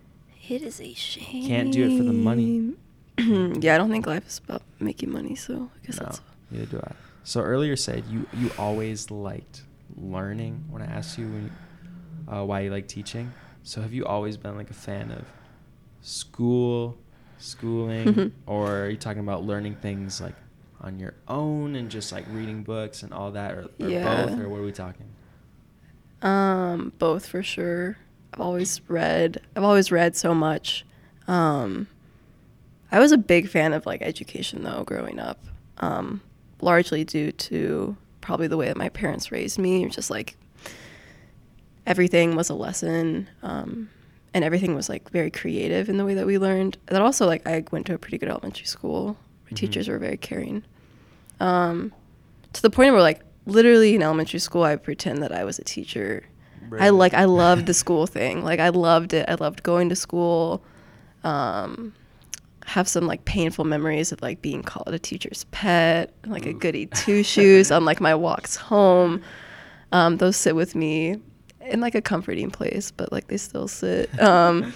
It 0.49 0.61
is 0.63 0.79
a 0.81 0.93
shame. 0.93 1.47
Can't 1.47 1.71
do 1.71 1.85
it 1.87 1.97
for 1.97 2.03
the 2.03 2.13
money. 2.13 2.73
yeah, 3.19 3.75
I 3.75 3.77
don't 3.77 3.89
think 3.91 4.07
life 4.07 4.27
is 4.27 4.39
about 4.43 4.61
making 4.79 5.11
money, 5.11 5.35
so 5.35 5.69
I 5.75 5.85
guess 5.85 5.99
no, 5.99 6.05
that's. 6.05 6.21
neither 6.51 6.65
do 6.65 6.79
I. 6.83 6.91
So 7.23 7.41
earlier 7.41 7.75
said 7.75 8.05
you 8.05 8.27
you 8.31 8.49
always 8.57 9.11
liked 9.11 9.63
learning. 9.95 10.63
When 10.69 10.81
I 10.81 10.85
asked 10.85 11.17
you 11.17 11.29
when, 11.31 11.57
uh, 12.27 12.43
why 12.45 12.61
you 12.61 12.71
like 12.71 12.87
teaching, 12.87 13.33
so 13.63 13.81
have 13.81 13.93
you 13.93 14.05
always 14.05 14.37
been 14.37 14.55
like 14.55 14.69
a 14.71 14.73
fan 14.75 15.11
of 15.11 15.25
school, 16.01 16.97
schooling, 17.37 18.31
or 18.47 18.85
are 18.85 18.89
you 18.89 18.97
talking 18.97 19.21
about 19.21 19.43
learning 19.43 19.75
things 19.75 20.21
like 20.21 20.35
on 20.81 20.97
your 20.99 21.13
own 21.27 21.75
and 21.75 21.91
just 21.91 22.11
like 22.11 22.25
reading 22.29 22.63
books 22.63 23.03
and 23.03 23.13
all 23.13 23.31
that, 23.31 23.53
or, 23.53 23.63
or 23.63 23.67
Yeah. 23.89 24.25
both, 24.25 24.39
or 24.39 24.49
what 24.49 24.59
are 24.59 24.63
we 24.63 24.71
talking? 24.71 25.05
Um, 26.21 26.93
both 26.99 27.25
for 27.25 27.43
sure. 27.43 27.97
I've 28.33 28.41
always 28.41 28.81
read. 28.87 29.41
I've 29.55 29.63
always 29.63 29.91
read 29.91 30.15
so 30.15 30.33
much. 30.33 30.85
Um, 31.27 31.87
I 32.91 32.99
was 32.99 33.11
a 33.11 33.17
big 33.17 33.49
fan 33.49 33.73
of 33.73 33.85
like 33.85 34.01
education 34.01 34.63
though 34.63 34.83
growing 34.83 35.19
up, 35.19 35.39
um, 35.77 36.21
largely 36.61 37.03
due 37.03 37.31
to 37.31 37.95
probably 38.21 38.47
the 38.47 38.57
way 38.57 38.67
that 38.67 38.77
my 38.77 38.89
parents 38.89 39.31
raised 39.31 39.57
me. 39.59 39.87
Just 39.89 40.09
like 40.09 40.35
everything 41.85 42.35
was 42.35 42.49
a 42.49 42.53
lesson, 42.53 43.27
um, 43.43 43.89
and 44.33 44.43
everything 44.43 44.75
was 44.75 44.89
like 44.89 45.09
very 45.11 45.31
creative 45.31 45.89
in 45.89 45.97
the 45.97 46.05
way 46.05 46.13
that 46.13 46.25
we 46.25 46.37
learned. 46.37 46.77
And 46.87 46.95
then 46.95 47.01
also 47.01 47.25
like 47.25 47.47
I 47.47 47.63
went 47.71 47.87
to 47.87 47.93
a 47.93 47.97
pretty 47.97 48.17
good 48.17 48.29
elementary 48.29 48.65
school. 48.65 49.17
My 49.45 49.51
Mhm. 49.51 49.55
teachers 49.55 49.87
were 49.87 49.97
very 49.97 50.17
caring. 50.17 50.63
Um, 51.39 51.91
to 52.53 52.61
the 52.61 52.69
point 52.69 52.91
where 52.93 53.01
like 53.01 53.21
literally 53.45 53.95
in 53.95 54.03
elementary 54.03 54.39
school 54.39 54.63
I 54.63 54.75
pretend 54.75 55.23
that 55.23 55.31
I 55.31 55.43
was 55.43 55.57
a 55.59 55.63
teacher. 55.63 56.23
I 56.79 56.89
like 56.89 57.13
I 57.15 57.25
loved 57.25 57.65
the 57.65 57.73
school 57.83 58.05
thing. 58.05 58.43
Like 58.43 58.59
I 58.59 58.69
loved 58.69 59.13
it. 59.13 59.25
I 59.27 59.35
loved 59.35 59.63
going 59.63 59.89
to 59.89 59.95
school. 59.95 60.61
Um, 61.23 61.93
have 62.65 62.87
some 62.87 63.07
like 63.07 63.25
painful 63.25 63.65
memories 63.65 64.11
of 64.11 64.21
like 64.21 64.41
being 64.41 64.61
called 64.63 64.93
a 64.93 64.99
teacher's 64.99 65.45
pet, 65.51 66.13
like 66.27 66.45
a 66.45 66.53
goody 66.53 66.85
two 66.93 67.23
shoes 67.23 67.71
on 67.71 67.85
like 67.85 67.99
my 68.01 68.13
walks 68.13 68.55
home. 68.55 69.21
Um, 69.91 70.17
those 70.17 70.37
sit 70.37 70.55
with 70.55 70.75
me 70.75 71.17
in 71.61 71.79
like 71.81 71.95
a 71.95 72.01
comforting 72.01 72.51
place, 72.51 72.91
but 72.91 73.11
like 73.11 73.27
they 73.27 73.37
still 73.37 73.67
sit. 73.67 74.09
Um, 74.21 74.73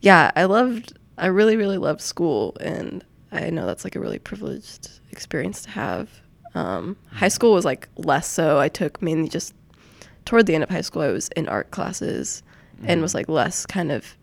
yeah, 0.00 0.30
I 0.36 0.44
loved. 0.44 0.96
I 1.16 1.26
really, 1.26 1.56
really 1.56 1.78
loved 1.78 2.00
school, 2.00 2.56
and 2.60 3.04
I 3.32 3.50
know 3.50 3.66
that's 3.66 3.82
like 3.84 3.96
a 3.96 4.00
really 4.00 4.18
privileged 4.20 5.00
experience 5.10 5.62
to 5.62 5.70
have. 5.70 6.08
Um, 6.54 6.96
high 7.10 7.28
school 7.28 7.52
was 7.54 7.64
like 7.64 7.88
less 7.96 8.28
so. 8.28 8.58
I 8.58 8.68
took 8.68 9.02
mainly 9.02 9.28
just 9.28 9.54
toward 10.24 10.46
the 10.46 10.54
end 10.54 10.62
of 10.62 10.70
high 10.70 10.82
school. 10.82 11.02
I 11.02 11.08
was 11.08 11.28
in 11.36 11.48
art 11.48 11.70
classes 11.72 12.42
and 12.84 13.02
was 13.02 13.10
Mhm. 13.12 13.14
like 13.16 13.28
less 13.28 13.66
kind 13.66 13.90
of 13.90 14.16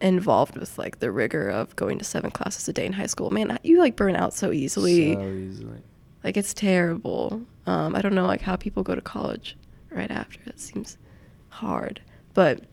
involved 0.00 0.56
with 0.58 0.76
like 0.78 0.98
the 0.98 1.10
rigor 1.10 1.48
of 1.48 1.74
going 1.76 1.98
to 1.98 2.04
seven 2.04 2.30
classes 2.30 2.68
a 2.68 2.72
day 2.72 2.84
in 2.86 2.92
high 2.92 3.06
school. 3.06 3.30
Man, 3.30 3.58
you 3.62 3.78
like 3.78 3.96
burn 3.96 4.16
out 4.16 4.34
so 4.34 4.52
easily. 4.52 5.14
So 5.14 5.22
easily. 5.22 5.78
Like 6.24 6.36
it's 6.36 6.52
terrible. 6.54 7.42
Um, 7.66 7.94
I 7.96 8.02
don't 8.02 8.14
know 8.14 8.26
like 8.26 8.42
how 8.42 8.56
people 8.56 8.82
go 8.82 8.94
to 8.94 9.00
college 9.00 9.56
right 9.90 10.10
after. 10.10 10.38
It 10.46 10.60
seems 10.60 10.98
hard. 11.48 12.00
But 12.34 12.64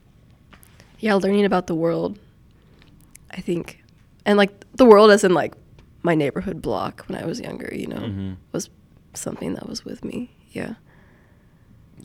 yeah, 0.99 1.13
learning 1.15 1.45
about 1.45 1.67
the 1.67 1.75
world, 1.75 2.19
I 3.31 3.41
think, 3.41 3.83
and 4.25 4.37
like 4.37 4.51
the 4.75 4.85
world 4.85 5.11
as 5.11 5.23
in 5.23 5.33
like 5.33 5.53
my 6.01 6.15
neighborhood 6.15 6.61
block 6.61 7.05
when 7.07 7.21
I 7.21 7.25
was 7.25 7.39
younger, 7.39 7.69
you 7.73 7.87
know, 7.87 7.97
Mhm. 7.97 8.35
was 8.51 8.69
something 9.13 9.53
that 9.53 9.69
was 9.69 9.85
with 9.85 10.03
me. 10.03 10.31
Yeah. 10.51 10.73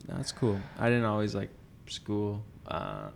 That's 0.07 0.31
cool. 0.31 0.59
I 0.77 0.87
didn't 0.89 1.05
always 1.05 1.35
like 1.35 1.49
school. 1.87 2.41
Uh, 2.67 3.09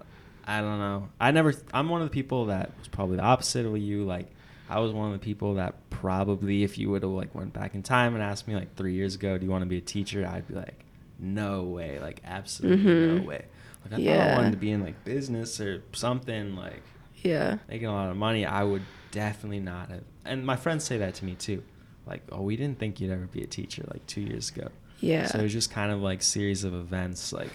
I 0.46 0.62
don't 0.62 0.80
know. 0.80 1.10
I 1.20 1.32
never. 1.32 1.54
I'm 1.74 1.90
one 1.90 2.02
of 2.02 2.08
the 2.08 2.14
people 2.14 2.46
that 2.48 2.72
was 2.80 2.88
probably 2.88 3.18
the 3.18 3.24
opposite 3.24 3.66
of 3.66 3.78
you. 3.78 4.04
Like, 4.04 4.28
I 4.70 4.80
was 4.80 4.92
one 4.92 5.08
of 5.08 5.14
the 5.14 5.24
people 5.24 5.56
that 5.56 5.76
probably, 5.90 6.64
if 6.64 6.78
you 6.78 6.90
would 6.90 7.04
have 7.04 7.12
like 7.12 7.34
went 7.34 7.54
back 7.54 7.76
in 7.76 7.84
time 7.84 8.14
and 8.16 8.24
asked 8.24 8.48
me 8.48 8.56
like 8.56 8.76
three 8.76 8.94
years 8.94 9.16
ago, 9.16 9.38
do 9.38 9.46
you 9.46 9.52
want 9.52 9.62
to 9.64 9.70
be 9.70 9.78
a 9.78 9.82
teacher? 9.82 10.28
I'd 10.28 10.48
be 10.48 10.56
like, 10.56 10.84
no 11.20 11.64
way, 11.64 12.00
like 12.00 12.22
absolutely 12.26 12.84
no 12.84 13.22
Mhm. 13.22 13.26
way. 13.26 13.46
Like 13.86 13.94
I 13.94 14.04
thought 14.06 14.30
I 14.32 14.36
wanted 14.36 14.52
to 14.52 14.58
be 14.58 14.72
in 14.72 14.82
like 14.84 15.04
business 15.06 15.60
or 15.62 15.84
something 15.94 16.56
like 16.56 16.82
Yeah. 17.22 17.58
making 17.70 17.88
a 17.88 17.92
lot 17.94 18.10
of 18.10 18.18
money. 18.18 18.46
I 18.46 18.64
would 18.64 18.82
definitely 19.12 19.60
not 19.60 19.90
have. 19.90 20.04
And 20.26 20.46
my 20.46 20.56
friends 20.56 20.84
say 20.84 20.98
that 20.98 21.14
to 21.16 21.26
me 21.26 21.36
too. 21.36 21.64
Like, 22.06 22.22
oh, 22.32 22.42
we 22.42 22.58
didn't 22.58 22.80
think 22.80 23.00
you'd 23.00 23.12
ever 23.12 23.28
be 23.28 23.44
a 23.44 23.48
teacher 23.48 23.84
like 23.94 24.06
two 24.08 24.22
years 24.22 24.50
ago. 24.50 24.68
Yeah. 25.00 25.28
So 25.28 25.40
it 25.40 25.44
was 25.44 25.54
just 25.54 25.72
kind 25.72 25.92
of 25.92 26.02
like 26.02 26.22
series 26.22 26.64
of 26.66 26.74
events. 26.74 27.32
Like 27.32 27.50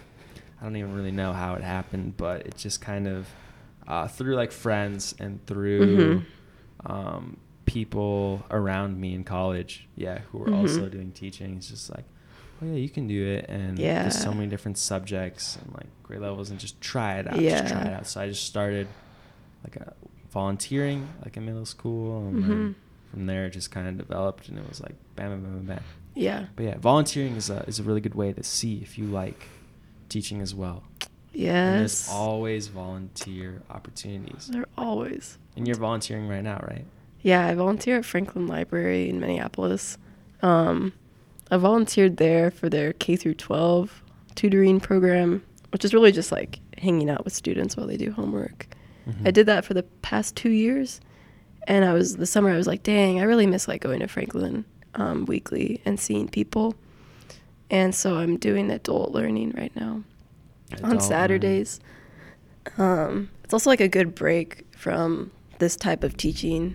I 0.61 0.65
don't 0.65 0.77
even 0.77 0.95
really 0.95 1.13
know 1.13 1.33
how 1.33 1.55
it 1.55 1.63
happened, 1.63 2.17
but 2.17 2.47
it 2.47 2.57
just 2.57 2.81
kind 2.81 3.07
of 3.07 3.27
uh, 3.87 4.07
through 4.07 4.35
like 4.35 4.53
friends 4.53 5.15
and 5.19 5.45
through 5.47 6.21
Mhm. 6.87 6.91
um, 6.91 7.37
people 7.65 8.45
around 8.51 9.01
me 9.01 9.15
in 9.15 9.25
college, 9.25 9.89
yeah, 9.97 10.19
who 10.31 10.39
were 10.39 10.49
Mhm. 10.49 10.57
also 10.57 10.89
doing 10.89 11.11
teaching. 11.13 11.57
It's 11.57 11.69
just 11.69 11.91
like, 11.91 12.05
oh 12.63 12.67
yeah, 12.67 12.75
you 12.75 12.89
can 12.89 13.07
do 13.07 13.27
it, 13.27 13.47
and 13.49 13.79
there's 13.79 14.19
so 14.21 14.33
many 14.33 14.47
different 14.49 14.79
subjects 14.79 15.57
and 15.57 15.73
like 15.75 15.87
grade 16.03 16.21
levels, 16.21 16.51
and 16.51 16.59
just 16.59 16.81
try 16.81 17.19
it 17.19 17.27
out. 17.29 17.39
Yeah. 17.41 17.61
Just 17.61 17.73
try 17.73 17.83
it 17.83 17.93
out. 17.93 18.07
So 18.07 18.21
I 18.21 18.29
just 18.29 18.45
started 18.45 18.89
like 19.65 19.77
a 19.77 19.95
volunteering, 20.31 21.09
like 21.25 21.37
in 21.37 21.45
middle 21.47 21.67
school, 21.67 22.27
and 22.29 22.43
then 22.43 22.51
Mhm. 22.51 22.75
from 23.11 23.27
there 23.27 23.47
it 23.47 23.51
just 23.51 23.71
kind 23.71 23.89
of 23.89 23.97
developed, 23.99 24.49
and 24.49 24.59
it 24.59 24.69
was 24.69 24.81
like 24.81 24.95
bam, 25.17 25.31
bam, 25.31 25.43
bam, 25.43 25.53
bam, 25.59 25.67
bam. 25.77 25.85
Yeah. 26.15 26.47
But 26.57 26.65
yeah, 26.65 26.79
volunteering 26.79 27.37
is 27.37 27.49
a 27.51 27.65
is 27.67 27.79
a 27.79 27.83
really 27.83 28.01
good 28.01 28.15
way 28.15 28.33
to 28.33 28.43
see 28.43 28.79
if 28.83 28.99
you 28.99 29.07
like 29.07 29.47
teaching 30.09 30.41
as 30.41 30.55
well. 30.55 30.85
And 31.35 31.81
there's 31.81 32.09
always 32.11 32.69
volunteer 32.69 33.63
opportunities. 33.71 34.49
They're 34.49 34.67
always. 34.77 35.39
And 35.57 35.67
you're 35.67 35.77
volunteering 35.77 36.29
right 36.29 36.43
now, 36.43 36.59
right? 36.69 36.85
Yeah, 37.21 37.47
I 37.47 37.55
volunteer 37.55 37.99
at 37.99 38.05
Franklin 38.05 38.47
Library 38.47 39.09
in 39.09 39.21
Minneapolis. 39.21 39.99
Um, 40.43 40.93
I 41.51 41.57
volunteered 41.57 42.17
there 42.17 42.51
for 42.51 42.69
their 42.69 42.93
K 42.93 43.17
through 43.17 43.35
12 43.35 44.03
tutoring 44.35 44.81
program, 44.81 45.45
which 45.71 45.85
is 45.85 45.93
really 45.93 46.13
just 46.13 46.31
like 46.31 46.61
hanging 46.79 47.11
out 47.11 47.25
with 47.25 47.35
students 47.35 47.77
while 47.77 47.87
they 47.87 47.97
do 47.97 48.13
homework. 48.13 48.67
Mm-hmm. 49.09 49.27
I 49.27 49.31
did 49.31 49.47
that 49.47 49.65
for 49.65 49.75
the 49.75 49.83
past 49.83 50.37
two 50.37 50.51
years, 50.51 51.01
and 51.67 51.85
I 51.85 51.93
was 51.93 52.17
the 52.17 52.27
summer 52.27 52.51
I 52.51 52.57
was 52.57 52.67
like, 52.67 52.83
dang, 52.83 53.21
I 53.21 53.25
really 53.25 53.47
miss 53.47 53.67
like 53.67 53.81
going 53.81 54.01
to 54.01 54.09
Franklin 54.09 54.65
um, 54.95 55.25
weekly 55.25 55.81
and 55.85 55.99
seeing 55.99 56.29
people. 56.29 56.75
And 57.71 57.95
so 57.95 58.17
I'm 58.17 58.37
doing 58.39 58.71
adult 58.71 59.13
learning 59.13 59.53
right 59.57 59.75
now 59.77 60.03
Adult 60.73 60.93
on. 60.95 61.01
Saturdays. 61.01 61.81
Um, 62.77 63.31
it's 63.45 63.53
also 63.53 63.71
like 63.71 63.81
a 63.81 63.89
good 63.89 64.15
break 64.15 64.67
from 64.77 65.31
this 65.59 65.77
type 65.77 66.05
of 66.05 66.17
teaching, 66.17 66.75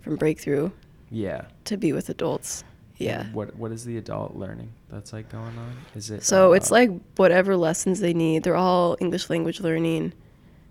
from 0.00 0.16
breakthrough 0.16 0.70
Yeah. 1.10 1.46
to 1.64 1.76
be 1.76 1.92
with 1.92 2.08
adults. 2.08 2.64
Yeah. 2.96 3.26
What 3.32 3.56
What 3.56 3.72
is 3.72 3.84
the 3.84 3.96
adult 3.96 4.36
learning 4.36 4.70
that's 4.90 5.12
like 5.12 5.28
going 5.30 5.56
on? 5.58 5.72
Is 5.96 6.10
it 6.10 6.22
So 6.22 6.50
uh, 6.52 6.54
it's 6.54 6.70
like 6.70 6.90
whatever 7.16 7.56
lessons 7.56 8.00
they 8.00 8.14
need. 8.14 8.44
They're 8.44 8.54
all 8.56 8.96
English 9.00 9.28
language 9.30 9.60
learning 9.60 10.12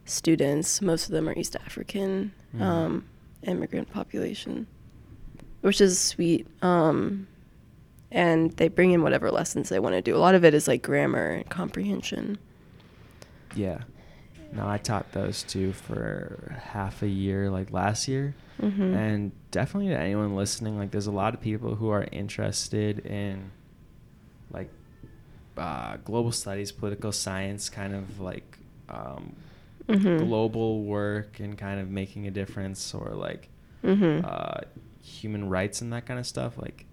students. 0.06 0.82
Most 0.82 1.06
of 1.08 1.12
them 1.12 1.28
are 1.28 1.34
East 1.38 1.56
African 1.66 2.32
Mhm. 2.56 2.62
um, 2.62 3.06
immigrant 3.44 3.92
population, 3.92 4.68
which 5.62 5.82
is 5.82 6.00
sweet. 6.00 6.48
Um, 6.62 7.28
and 8.12 8.52
they 8.54 8.68
bring 8.68 8.92
in 8.92 9.02
whatever 9.04 9.32
lessons 9.32 9.70
they 9.70 9.80
want 9.80 9.96
to 9.96 10.02
do. 10.02 10.16
A 10.16 10.20
lot 10.20 10.36
of 10.36 10.44
it 10.46 10.54
is 10.54 10.68
like 10.68 10.82
grammar 10.84 11.28
and 11.28 11.50
comprehension. 11.50 12.38
Yeah. 13.56 13.80
No, 14.54 14.68
I 14.68 14.78
taught 14.78 15.12
those 15.14 15.44
two 15.44 15.72
for 15.72 16.60
half 16.72 17.02
a 17.04 17.08
year, 17.08 17.50
like 17.50 17.72
last 17.72 18.08
year. 18.08 18.36
Mhm. 18.62 18.94
And 18.96 19.32
definitely 19.50 19.90
to 19.90 19.98
anyone 19.98 20.36
listening, 20.36 20.78
like 20.78 20.92
there's 20.92 21.08
a 21.08 21.12
lot 21.12 21.34
of 21.34 21.42
people 21.42 21.76
who 21.76 21.90
are 21.90 22.06
interested 22.12 23.00
in 23.06 23.52
like 24.52 24.70
uh, 25.58 25.98
global 26.04 26.32
studies, 26.32 26.72
political 26.72 27.12
science, 27.12 27.70
kind 27.70 27.94
of 27.96 28.20
like 28.20 28.58
um, 28.90 29.34
Mhm. 29.88 30.18
global 30.20 30.84
work 30.84 31.40
and 31.40 31.58
kind 31.58 31.80
of 31.80 31.90
making 31.90 32.28
a 32.28 32.32
difference 32.32 32.94
or 32.94 33.12
like 33.14 33.48
Mhm. 33.84 34.24
uh, 34.26 34.62
human 35.02 35.50
rights 35.50 35.82
and 35.82 35.92
that 35.94 36.06
kind 36.06 36.20
of 36.20 36.28
stuff. 36.28 36.58
Like, 36.58 36.86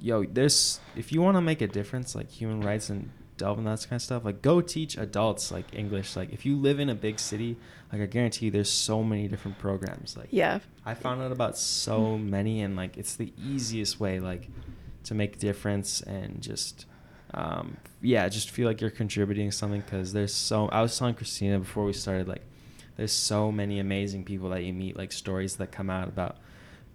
yo, 0.00 0.24
there's 0.24 0.80
if 0.96 1.12
you 1.12 1.22
want 1.22 1.36
to 1.36 1.40
make 1.40 1.60
a 1.62 1.66
difference, 1.66 2.14
like 2.14 2.30
human 2.30 2.60
rights 2.60 2.90
and 2.90 3.10
delve 3.36 3.58
in 3.58 3.64
that 3.64 3.80
kind 3.88 3.94
of 3.96 4.02
stuff, 4.02 4.24
like 4.24 4.42
go 4.42 4.60
teach 4.60 4.96
adults 4.96 5.50
like 5.50 5.66
English. 5.72 6.16
Like 6.16 6.32
if 6.32 6.46
you 6.46 6.56
live 6.56 6.80
in 6.80 6.88
a 6.88 6.94
big 6.94 7.18
city, 7.18 7.56
like 7.92 8.00
I 8.00 8.06
guarantee 8.06 8.46
you, 8.46 8.50
there's 8.50 8.70
so 8.70 9.02
many 9.02 9.28
different 9.28 9.58
programs. 9.58 10.16
Like 10.16 10.28
Yeah. 10.30 10.60
I 10.84 10.94
found 10.94 11.22
out 11.22 11.32
about 11.32 11.56
so 11.58 12.18
many, 12.18 12.60
and 12.62 12.76
like 12.76 12.96
it's 12.96 13.16
the 13.16 13.32
easiest 13.42 13.98
way, 14.00 14.20
like 14.20 14.48
to 15.04 15.14
make 15.14 15.38
difference 15.38 16.00
and 16.02 16.40
just, 16.40 16.86
um, 17.34 17.76
yeah, 18.00 18.28
just 18.28 18.50
feel 18.50 18.66
like 18.66 18.80
you're 18.80 18.90
contributing 18.90 19.50
something. 19.50 19.80
Because 19.80 20.12
there's 20.12 20.34
so 20.34 20.68
I 20.68 20.82
was 20.82 20.96
telling 20.96 21.14
Christina 21.14 21.58
before 21.58 21.84
we 21.84 21.92
started, 21.92 22.28
like 22.28 22.42
there's 22.96 23.12
so 23.12 23.50
many 23.50 23.80
amazing 23.80 24.24
people 24.24 24.50
that 24.50 24.62
you 24.62 24.72
meet, 24.72 24.96
like 24.96 25.10
stories 25.10 25.56
that 25.56 25.72
come 25.72 25.90
out 25.90 26.08
about 26.08 26.36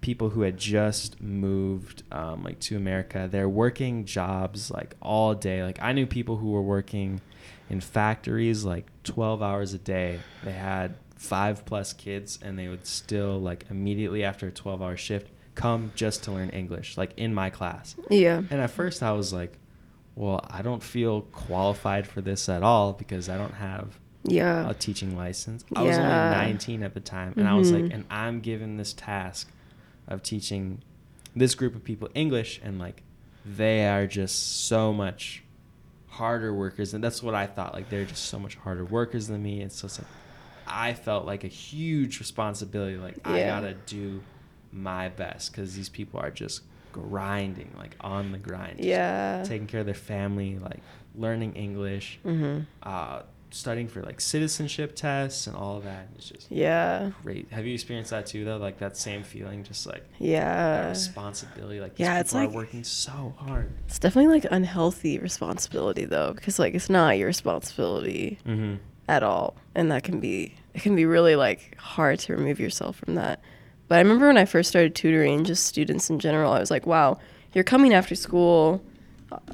people 0.01 0.29
who 0.29 0.41
had 0.41 0.57
just 0.57 1.21
moved 1.21 2.03
um, 2.11 2.43
like 2.43 2.59
to 2.59 2.77
America. 2.77 3.27
They're 3.31 3.49
working 3.49 4.05
jobs 4.05 4.71
like 4.71 4.95
all 5.01 5.33
day. 5.35 5.63
Like 5.63 5.79
I 5.81 5.91
knew 5.93 6.05
people 6.05 6.37
who 6.37 6.51
were 6.51 6.61
working 6.61 7.21
in 7.69 7.81
factories 7.81 8.63
like 8.63 8.85
12 9.03 9.41
hours 9.43 9.73
a 9.73 9.77
day. 9.77 10.19
They 10.43 10.53
had 10.53 10.95
five 11.15 11.65
plus 11.65 11.91
kids 11.93 12.39
and 12.41 12.57
they 12.57 12.67
would 12.69 12.85
still 12.85 13.39
like 13.39 13.65
immediately 13.69 14.23
after 14.23 14.47
a 14.47 14.51
12 14.51 14.81
hour 14.81 14.95
shift 14.95 15.29
come 15.55 15.91
just 15.95 16.23
to 16.23 16.31
learn 16.31 16.49
English 16.51 16.95
like 16.97 17.11
in 17.17 17.33
my 17.33 17.49
class. 17.49 17.95
Yeah. 18.09 18.37
And 18.49 18.61
at 18.61 18.69
first 18.71 19.03
I 19.03 19.11
was 19.11 19.33
like, 19.33 19.57
well, 20.15 20.45
I 20.49 20.61
don't 20.61 20.81
feel 20.83 21.21
qualified 21.21 22.07
for 22.07 22.21
this 22.21 22.47
at 22.49 22.63
all 22.63 22.93
because 22.93 23.27
I 23.29 23.37
don't 23.37 23.53
have 23.55 23.99
Yeah. 24.23 24.69
a 24.69 24.73
teaching 24.73 25.15
license. 25.17 25.63
I 25.75 25.83
was 25.83 25.97
only 25.97 26.09
19 26.09 26.83
at 26.83 26.93
the 26.93 26.99
time, 26.99 27.33
and 27.37 27.47
I 27.47 27.53
was 27.53 27.71
like, 27.71 27.83
Mhm. 27.83 27.93
and 27.93 28.05
I'm 28.09 28.39
given 28.41 28.75
this 28.77 28.91
task 28.93 29.49
of 30.09 30.21
teaching 30.23 30.81
this 31.35 31.55
group 31.55 31.75
of 31.75 31.83
people 31.85 32.09
English, 32.13 32.59
and 32.61 32.77
like 32.79 33.03
they 33.45 33.87
are 33.87 34.05
just 34.07 34.65
so 34.67 34.91
much 34.91 35.43
harder 36.07 36.53
workers, 36.53 36.93
and 36.93 37.01
that's 37.03 37.23
what 37.23 37.33
I 37.35 37.45
thought. 37.47 37.73
Like 37.73 37.89
they're 37.89 38.03
just 38.05 38.25
so 38.25 38.37
much 38.39 38.55
harder 38.55 38.83
workers 38.83 39.27
than 39.27 39.41
me, 39.41 39.61
and 39.61 39.71
so 39.71 39.85
it's 39.85 39.99
like 39.99 40.07
I 40.67 40.93
felt 40.93 41.25
like 41.25 41.43
a 41.45 41.47
huge 41.47 42.19
responsibility. 42.19 42.97
Like 42.97 43.17
I 43.25 43.41
gotta 43.43 43.73
do 43.85 44.21
my 44.71 45.09
best 45.09 45.51
because 45.51 45.75
these 45.75 45.89
people 45.89 46.19
are 46.19 46.31
just 46.31 46.61
grinding, 46.91 47.71
like 47.77 47.95
on 48.01 48.31
the 48.31 48.37
grind. 48.37 48.79
Yeah. 48.83 49.43
taking 49.45 49.67
care 49.67 49.79
of 49.81 49.85
their 49.85 49.95
family, 49.95 50.57
like 50.59 50.81
learning 51.15 51.53
English 51.53 52.19
Mhm. 52.25 52.65
uh, 52.83 53.21
studying 53.51 53.87
for 53.87 54.01
like 54.03 54.21
citizenship 54.21 54.95
tests 54.95 55.47
and 55.47 55.55
all 55.55 55.77
of 55.77 55.83
that. 55.83 56.07
It's 56.15 56.29
just 56.29 56.51
Yeah. 56.51 57.11
great. 57.23 57.47
Have 57.51 57.65
you 57.65 57.73
experienced 57.73 58.11
that 58.11 58.25
too, 58.27 58.45
though? 58.45 58.57
Like 58.57 58.77
that 58.79 58.95
same 58.97 59.23
feeling, 59.23 59.63
just 59.63 59.85
like 59.87 60.03
that 60.19 60.23
Yeah. 60.23 60.89
responsibility. 60.89 61.79
Like 61.79 61.95
these 61.95 62.05
Yeah, 62.05 62.19
it's 62.19 62.33
like- 62.33 62.51
working 62.51 62.83
so 62.83 63.33
hard. 63.37 63.71
It's 63.87 63.99
definitely 63.99 64.33
like 64.33 64.45
unhealthy 64.51 65.17
responsibility 65.19 66.05
though, 66.05 66.33
because 66.33 66.59
like 66.59 66.73
it's 66.75 66.89
not 66.89 67.17
your 67.17 67.27
responsibility 67.27 68.37
Mm-hmm. 68.47 68.75
at 69.07 69.23
all, 69.23 69.55
and 69.75 69.91
that 69.91 70.03
can 70.03 70.19
be 70.19 70.55
it 70.75 70.83
can 70.83 70.95
be 70.95 71.05
really 71.05 71.35
like 71.35 71.75
hard 71.79 72.19
to 72.19 72.35
remove 72.35 72.59
yourself 72.59 72.97
from 72.97 73.15
that. 73.15 73.41
But 73.87 73.95
I 73.95 73.99
remember 74.01 74.27
when 74.27 74.37
I 74.37 74.45
first 74.45 74.69
started 74.69 74.93
tutoring 74.93 75.43
just 75.43 75.65
students 75.65 76.11
in 76.11 76.19
general, 76.19 76.53
I 76.53 76.59
was 76.59 76.69
like, 76.69 76.85
wow, 76.85 77.17
you're 77.53 77.63
coming 77.63 77.91
after 77.91 78.13
school, 78.13 78.83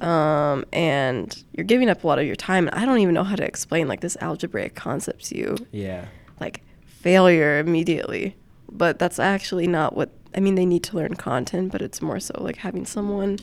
um, 0.01 0.65
and 0.73 1.43
you're 1.53 1.65
giving 1.65 1.89
up 1.89 2.03
a 2.03 2.07
lot 2.07 2.19
of 2.19 2.25
your 2.25 2.35
time. 2.35 2.67
And 2.67 2.75
I 2.79 2.85
don't 2.85 2.99
even 2.99 3.13
know 3.13 3.23
how 3.23 3.35
to 3.35 3.43
explain 3.45 3.87
like 3.87 4.01
this 4.01 4.17
algebraic 4.21 4.75
concept 4.75 5.25
to 5.25 5.37
you, 5.37 5.57
Yeah. 5.71 6.05
like 6.39 6.61
failure 6.85 7.59
immediately. 7.59 8.35
But 8.71 8.99
that's 8.99 9.19
actually 9.19 9.67
not 9.67 9.95
what 9.95 10.09
I 10.35 10.39
mean. 10.39 10.55
They 10.55 10.65
need 10.65 10.83
to 10.83 10.95
learn 10.95 11.15
content, 11.15 11.71
but 11.71 11.81
it's 11.81 12.01
more 12.01 12.19
so 12.19 12.41
like 12.41 12.57
having 12.57 12.85
someone 12.85 13.39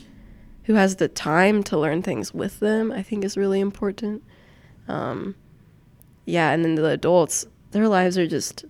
who 0.65 0.73
has 0.75 0.97
the 0.97 1.07
time 1.07 1.63
to 1.63 1.77
learn 1.79 2.01
things 2.03 2.33
with 2.33 2.59
them. 2.59 2.91
I 2.91 3.01
think 3.03 3.23
is 3.25 3.35
really 3.37 3.59
important. 3.59 4.23
Um, 4.87 5.35
yeah, 6.25 6.51
and 6.51 6.63
then 6.63 6.75
the 6.75 6.85
adults, 6.85 7.45
their 7.71 7.87
lives 7.87 8.17
are 8.17 8.27
just 8.27 8.65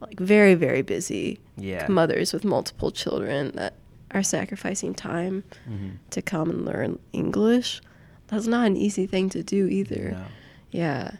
like 0.00 0.18
very, 0.20 0.54
very 0.54 0.82
busy. 0.82 1.40
Yeah. 1.56 1.86
Mothers 1.88 2.32
with 2.32 2.44
multiple 2.44 2.90
children 2.90 3.52
that 3.56 3.74
are 4.16 4.22
sacrificing 4.22 4.94
time 4.94 5.44
Mm-hmm. 5.68 5.88
to 6.10 6.22
come 6.22 6.50
and 6.50 6.64
learn 6.64 6.98
English. 7.12 7.80
That's 8.28 8.46
not 8.46 8.66
an 8.66 8.76
easy 8.76 9.06
thing 9.06 9.30
to 9.30 9.42
do 9.42 9.66
either. 9.68 10.10
No, 10.12 10.24
Yeah, 10.72 11.10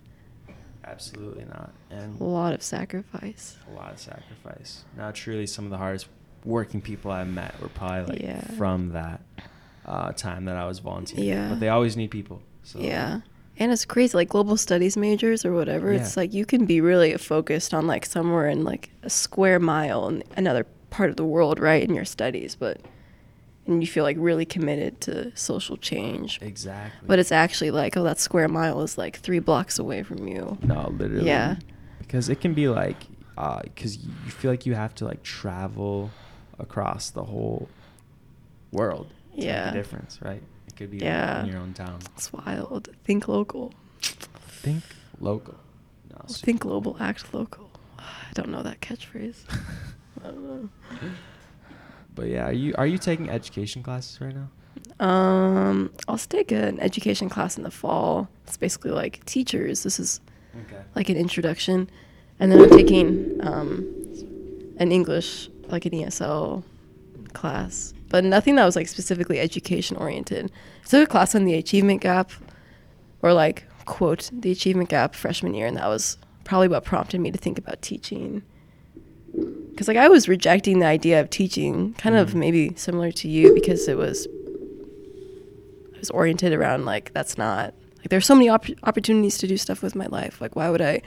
absolutely 0.85 1.45
not. 1.45 1.73
And 1.91 2.21
a 2.21 2.25
lot 2.25 2.53
of 2.53 2.63
sacrifice. 2.63 3.57
a 3.71 3.75
lot 3.75 3.93
of 3.93 3.99
sacrifice. 4.01 4.85
Now, 4.97 5.11
truly, 5.13 5.47
some 5.47 5.65
of 5.65 5.71
the 5.71 5.77
hardest 5.79 6.09
working 6.45 6.81
people 6.81 7.11
I 7.11 7.25
met 7.25 7.61
were 7.61 7.69
probably 7.69 8.15
like 8.17 8.23
Yeah. 8.23 8.41
from 8.57 8.91
that 8.91 9.21
uh, 9.85 10.13
time 10.13 10.47
that 10.47 10.57
I 10.57 10.67
was 10.67 10.79
volunteering. 10.81 11.29
Yeah. 11.29 11.49
But 11.51 11.61
they 11.61 11.69
always 11.69 11.97
need 11.97 12.11
people. 12.11 12.43
So 12.65 12.81
Yeah. 12.81 13.21
And 13.59 13.73
it's 13.73 13.85
crazy, 13.87 14.15
like 14.17 14.29
global 14.29 14.57
studies 14.59 14.97
majors 14.99 15.45
or 15.45 15.53
whatever. 15.55 15.91
It's 15.93 16.15
like 16.17 16.35
you 16.35 16.45
can 16.45 16.67
be 16.67 16.81
really 16.83 17.17
focused 17.17 17.73
on 17.73 17.87
like 17.87 18.05
somewhere 18.05 18.49
in 18.49 18.65
like 18.65 18.91
a 19.03 19.09
square 19.09 19.59
mile 19.59 20.09
in 20.09 20.23
another 20.37 20.67
part 20.97 21.11
of 21.11 21.17
the 21.17 21.25
world, 21.25 21.59
right, 21.61 21.83
in 21.83 21.95
your 21.95 22.05
studies. 22.07 22.55
But 22.55 22.81
and 23.67 23.83
you 23.83 23.87
feel 23.87 24.05
like 24.05 24.17
really 24.21 24.45
committed 24.47 25.01
to 25.03 25.37
social 25.37 25.77
change. 25.77 26.39
Exactly. 26.41 27.07
But 27.07 27.19
it's 27.19 27.33
actually 27.33 27.71
like, 27.73 27.97
oh, 27.97 28.05
that 28.05 28.19
square 28.21 28.49
mile 28.49 28.81
is 28.83 28.97
like 28.97 29.17
three 29.19 29.41
blocks 29.41 29.79
away 29.79 30.03
from 30.05 30.27
you. 30.29 30.57
no, 30.63 30.89
literally. 30.97 31.27
Yeah. 31.27 31.57
Because 31.99 32.29
it 32.29 32.41
can 32.41 32.55
be 32.55 32.69
like, 32.69 32.97
uh, 33.37 33.61
because 33.63 33.97
you 33.99 34.31
feel 34.31 34.51
like 34.53 34.67
you 34.67 34.75
have 34.77 34.95
to 34.97 35.05
like 35.05 35.23
travel 35.25 36.11
across 36.59 37.11
the 37.11 37.25
whole 37.25 37.69
world. 38.71 39.09
To 39.33 39.37
Make 39.37 39.45
Yeah. 39.47 39.71
a 39.71 39.75
difference, 39.75 40.21
right? 40.23 40.43
It 40.69 40.77
could 40.77 40.91
be 40.93 40.99
Yeah. 40.99 41.43
in 41.43 41.49
your 41.51 41.59
own 41.59 41.75
town. 41.75 41.99
It's 42.15 42.33
wild. 42.33 42.89
Think 43.05 43.27
local. 43.29 43.75
Think 44.01 44.85
local. 45.21 45.57
No, 46.11 46.19
Think 46.29 46.61
global, 46.61 46.97
act 47.01 47.35
local. 47.35 47.69
I 47.99 48.31
don't 48.35 48.51
know 48.51 48.63
that 48.63 48.81
catchphrase. 48.81 49.41
I 50.25 50.29
don't 50.29 50.45
know. 50.45 50.69
But 52.15 52.29
yeah, 52.29 52.47
are 52.47 52.53
you 52.53 52.75
are 52.79 52.87
you 52.87 52.99
taking 52.99 53.29
education 53.29 53.83
classes 53.83 54.21
right 54.21 54.35
now? 54.35 54.49
Um, 55.05 55.91
I'll 56.09 56.19
take 56.19 56.51
an 56.53 56.81
education 56.81 57.29
class 57.29 57.57
in 57.59 57.63
the 57.65 57.71
fall. 57.71 58.29
It's 58.47 58.57
basically 58.57 58.91
like 58.93 59.25
teachers. 59.27 59.83
This 59.83 59.99
is 60.01 60.21
Okay. 60.59 60.83
like 60.95 61.11
an 61.11 61.17
introduction, 61.19 61.91
and 62.41 62.51
then 62.51 62.63
I'm 62.63 62.71
taking 62.71 63.39
um, 63.47 63.85
an 64.79 64.91
English, 64.91 65.51
like 65.69 65.85
an 65.85 65.93
ESL 65.93 66.63
class, 67.35 67.93
but 68.09 68.25
nothing 68.25 68.55
that 68.57 68.65
was 68.65 68.75
like 68.75 68.89
specifically 68.89 69.39
education 69.39 69.99
oriented. 69.99 70.51
So 70.85 71.03
a 71.03 71.07
class 71.07 71.35
on 71.35 71.45
the 71.45 71.53
achievement 71.55 72.01
gap, 72.01 72.31
or 73.21 73.35
like 73.35 73.65
quote 73.85 74.31
the 74.33 74.51
achievement 74.51 74.89
gap 74.89 75.15
freshman 75.15 75.53
year, 75.53 75.67
and 75.67 75.77
that 75.77 75.89
was 75.89 76.17
probably 76.45 76.69
what 76.69 76.85
prompted 76.85 77.21
me 77.21 77.31
to 77.31 77.39
think 77.39 77.59
about 77.59 77.83
teaching. 77.83 78.43
Because 79.77 79.89
like 79.89 79.99
I 79.99 80.09
was 80.09 80.27
rejecting 80.27 80.79
the 80.79 80.87
idea 80.87 81.21
of 81.21 81.29
teaching, 81.29 81.93
kind 81.99 82.17
of 82.17 82.31
Mhm. 82.31 82.35
maybe 82.37 82.73
similar 82.77 83.13
to 83.13 83.29
you, 83.29 83.53
because 83.53 83.87
it 83.89 83.99
was 83.99 84.27
I 85.95 85.99
was 85.99 86.09
oriented 86.11 86.55
around 86.55 86.87
like 86.87 87.13
that's 87.13 87.37
not 87.37 87.75
like 87.99 88.09
there's 88.09 88.25
so 88.25 88.35
many 88.35 88.49
opp- 88.49 88.71
opportunities 88.85 89.37
to 89.39 89.47
do 89.47 89.59
stuff 89.59 89.83
with 89.83 89.95
my 89.95 90.07
life. 90.07 90.41
Like 90.41 90.57
why 90.57 90.71
would 90.71 90.81
I 90.81 91.03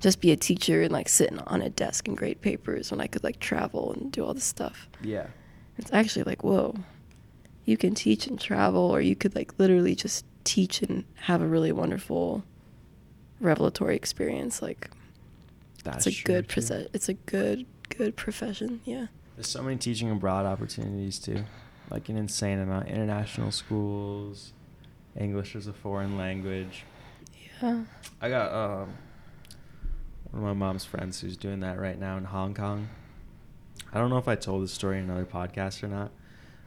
just 0.00 0.20
be 0.20 0.32
a 0.32 0.36
teacher 0.36 0.82
and 0.82 0.92
like 0.92 1.08
sit 1.08 1.32
on 1.46 1.62
a 1.62 1.70
desk 1.70 2.08
and 2.08 2.16
grade 2.16 2.42
papers 2.42 2.90
when 2.90 3.00
I 3.00 3.06
could 3.06 3.24
like 3.24 3.40
travel 3.40 3.92
and 3.94 4.12
do 4.12 4.22
all 4.22 4.34
this 4.34 4.44
stuff? 4.44 4.86
Yeah. 5.02 5.28
It's 5.78 5.90
actually 5.92 6.24
like 6.24 6.44
whoa, 6.44 6.74
you 7.64 7.78
can 7.78 7.94
teach 7.94 8.26
and 8.26 8.38
travel, 8.38 8.82
or 8.82 9.00
you 9.00 9.16
could 9.16 9.34
like 9.34 9.58
literally 9.58 9.94
just 9.94 10.26
teach 10.44 10.82
and 10.82 11.04
have 11.22 11.40
a 11.40 11.46
really 11.46 11.72
wonderful 11.72 12.44
revelatory 13.40 13.96
experience. 13.96 14.60
Like 14.60 14.90
That's 15.84 16.06
it's 16.06 16.20
a 16.20 16.24
good 16.24 16.48
proce- 16.48 16.88
It's 16.92 17.08
a 17.08 17.14
good 17.14 17.64
good 18.00 18.16
profession. 18.16 18.80
Yeah. 18.86 19.08
There's 19.36 19.48
so 19.48 19.62
many 19.62 19.76
teaching 19.76 20.10
abroad 20.10 20.46
opportunities 20.46 21.18
too, 21.18 21.44
like 21.90 22.08
an 22.08 22.16
insane 22.16 22.58
amount. 22.58 22.88
International 22.88 23.50
schools, 23.50 24.54
English 25.18 25.54
as 25.54 25.66
a 25.66 25.74
foreign 25.74 26.16
language. 26.16 26.84
Yeah. 27.60 27.82
I 28.22 28.30
got 28.30 28.52
um, 28.52 28.94
one 30.30 30.42
of 30.42 30.42
my 30.42 30.52
mom's 30.54 30.86
friends 30.86 31.20
who's 31.20 31.36
doing 31.36 31.60
that 31.60 31.78
right 31.78 31.98
now 32.00 32.16
in 32.16 32.24
Hong 32.24 32.54
Kong. 32.54 32.88
I 33.92 33.98
don't 33.98 34.08
know 34.08 34.18
if 34.18 34.28
I 34.28 34.34
told 34.34 34.62
this 34.62 34.72
story 34.72 34.96
in 34.96 35.04
another 35.04 35.26
podcast 35.26 35.82
or 35.82 35.88
not. 35.88 36.10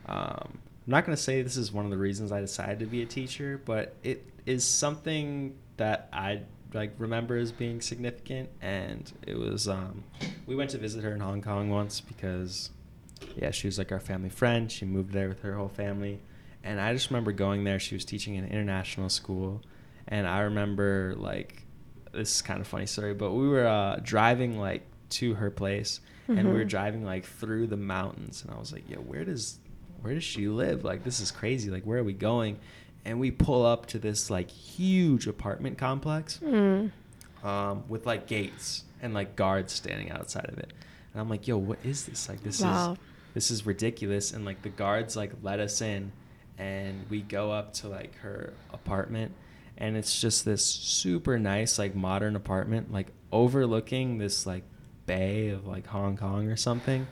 Um, 0.05 0.59
I'm 0.85 0.91
not 0.91 1.03
going 1.03 1.15
to 1.15 1.21
say 1.21 1.41
this 1.41 1.57
is 1.57 1.71
one 1.71 1.85
of 1.85 1.89
the 1.89 1.97
reasons 1.97 2.31
I 2.31 2.41
decided 2.41 2.77
to 2.79 2.85
be 2.85 3.01
a 3.01 3.07
teacher, 3.07 3.59
but 3.65 3.95
it 4.03 4.29
is 4.45 4.63
something 4.63 5.55
that 5.77 6.09
I 6.13 6.41
like 6.73 6.93
remember 6.97 7.37
as 7.37 7.51
being 7.51 7.81
significant. 7.81 8.49
And 8.61 9.11
it 9.25 9.37
was 9.37 9.67
um, 9.67 10.03
we 10.45 10.55
went 10.55 10.69
to 10.71 10.77
visit 10.77 11.03
her 11.03 11.13
in 11.13 11.19
Hong 11.19 11.41
Kong 11.41 11.69
once 11.69 12.01
because 12.01 12.69
yeah, 13.35 13.51
she 13.51 13.67
was 13.67 13.77
like 13.77 13.91
our 13.91 13.99
family 13.99 14.29
friend. 14.29 14.71
She 14.71 14.85
moved 14.85 15.11
there 15.13 15.27
with 15.29 15.41
her 15.41 15.55
whole 15.55 15.69
family. 15.69 16.19
And 16.63 16.79
I 16.79 16.93
just 16.93 17.09
remember 17.09 17.31
going 17.31 17.63
there. 17.63 17.79
She 17.79 17.95
was 17.95 18.05
teaching 18.05 18.35
in 18.35 18.45
an 18.45 18.51
international 18.51 19.09
school. 19.09 19.61
And 20.07 20.27
I 20.27 20.41
remember, 20.41 21.13
like, 21.17 21.65
this 22.13 22.35
is 22.35 22.41
kind 22.41 22.61
of 22.61 22.67
funny 22.67 22.85
story, 22.85 23.13
but 23.13 23.31
we 23.31 23.47
were 23.49 23.65
uh, 23.67 23.99
driving, 24.01 24.57
like, 24.59 24.83
to 25.11 25.33
her 25.35 25.49
place. 25.51 25.99
And 26.29 26.47
we 26.47 26.53
were 26.53 26.63
Mhm. 26.65 26.69
driving, 26.69 27.03
like, 27.03 27.25
through 27.25 27.67
the 27.67 27.75
mountains. 27.77 28.43
And 28.43 28.53
I 28.53 28.57
was 28.59 28.71
like, 28.71 28.89
yo, 28.89 28.97
where 28.97 29.25
does, 29.25 29.59
where 30.01 30.13
does 30.13 30.23
she 30.23 30.47
live? 30.47 30.83
Like, 30.85 31.03
this 31.03 31.19
is 31.19 31.31
crazy. 31.31 31.69
Like, 31.69 31.83
where 31.83 31.99
are 31.99 32.03
we 32.03 32.13
going? 32.13 32.59
And 33.05 33.19
we 33.19 33.31
pull 33.31 33.65
up 33.65 33.85
to 33.87 33.99
this, 33.99 34.29
like, 34.29 34.49
huge 34.49 35.27
apartment 35.27 35.77
complex 35.77 36.39
Mm. 36.43 36.91
um, 37.43 37.83
with, 37.89 38.05
like, 38.05 38.27
gates 38.27 38.83
and, 39.01 39.13
like, 39.13 39.35
guards 39.35 39.73
standing 39.73 40.09
outside 40.11 40.45
of 40.49 40.57
it. 40.57 40.71
And 41.13 41.21
I'm 41.21 41.29
like, 41.29 41.47
yo, 41.47 41.57
what 41.57 41.79
is 41.83 42.05
this? 42.05 42.29
Like, 42.29 42.41
this 42.43 42.61
Wow. 42.61 42.93
is 42.93 42.97
this 43.33 43.49
is 43.49 43.65
ridiculous 43.65 44.31
and 44.31 44.45
like 44.45 44.61
the 44.61 44.69
guards 44.69 45.15
like 45.15 45.31
let 45.41 45.59
us 45.59 45.81
in 45.81 46.11
and 46.59 47.03
we 47.09 47.19
go 47.23 47.51
up 47.51 47.73
to 47.73 47.87
like 47.87 48.15
her 48.19 48.53
apartment 48.71 49.31
and 49.75 49.97
it's 49.97 50.21
just 50.21 50.45
this 50.45 50.63
super 50.63 51.39
nice 51.39 51.79
like 51.79 51.95
modern 51.95 52.35
apartment 52.35 52.91
like 52.93 53.07
overlooking 53.31 54.19
this 54.19 54.45
like 54.45 54.61
bay 55.07 55.49
of 55.49 55.65
like 55.65 55.87
Hong 55.87 56.15
Kong 56.15 56.47
or 56.47 56.55
something 56.55 57.07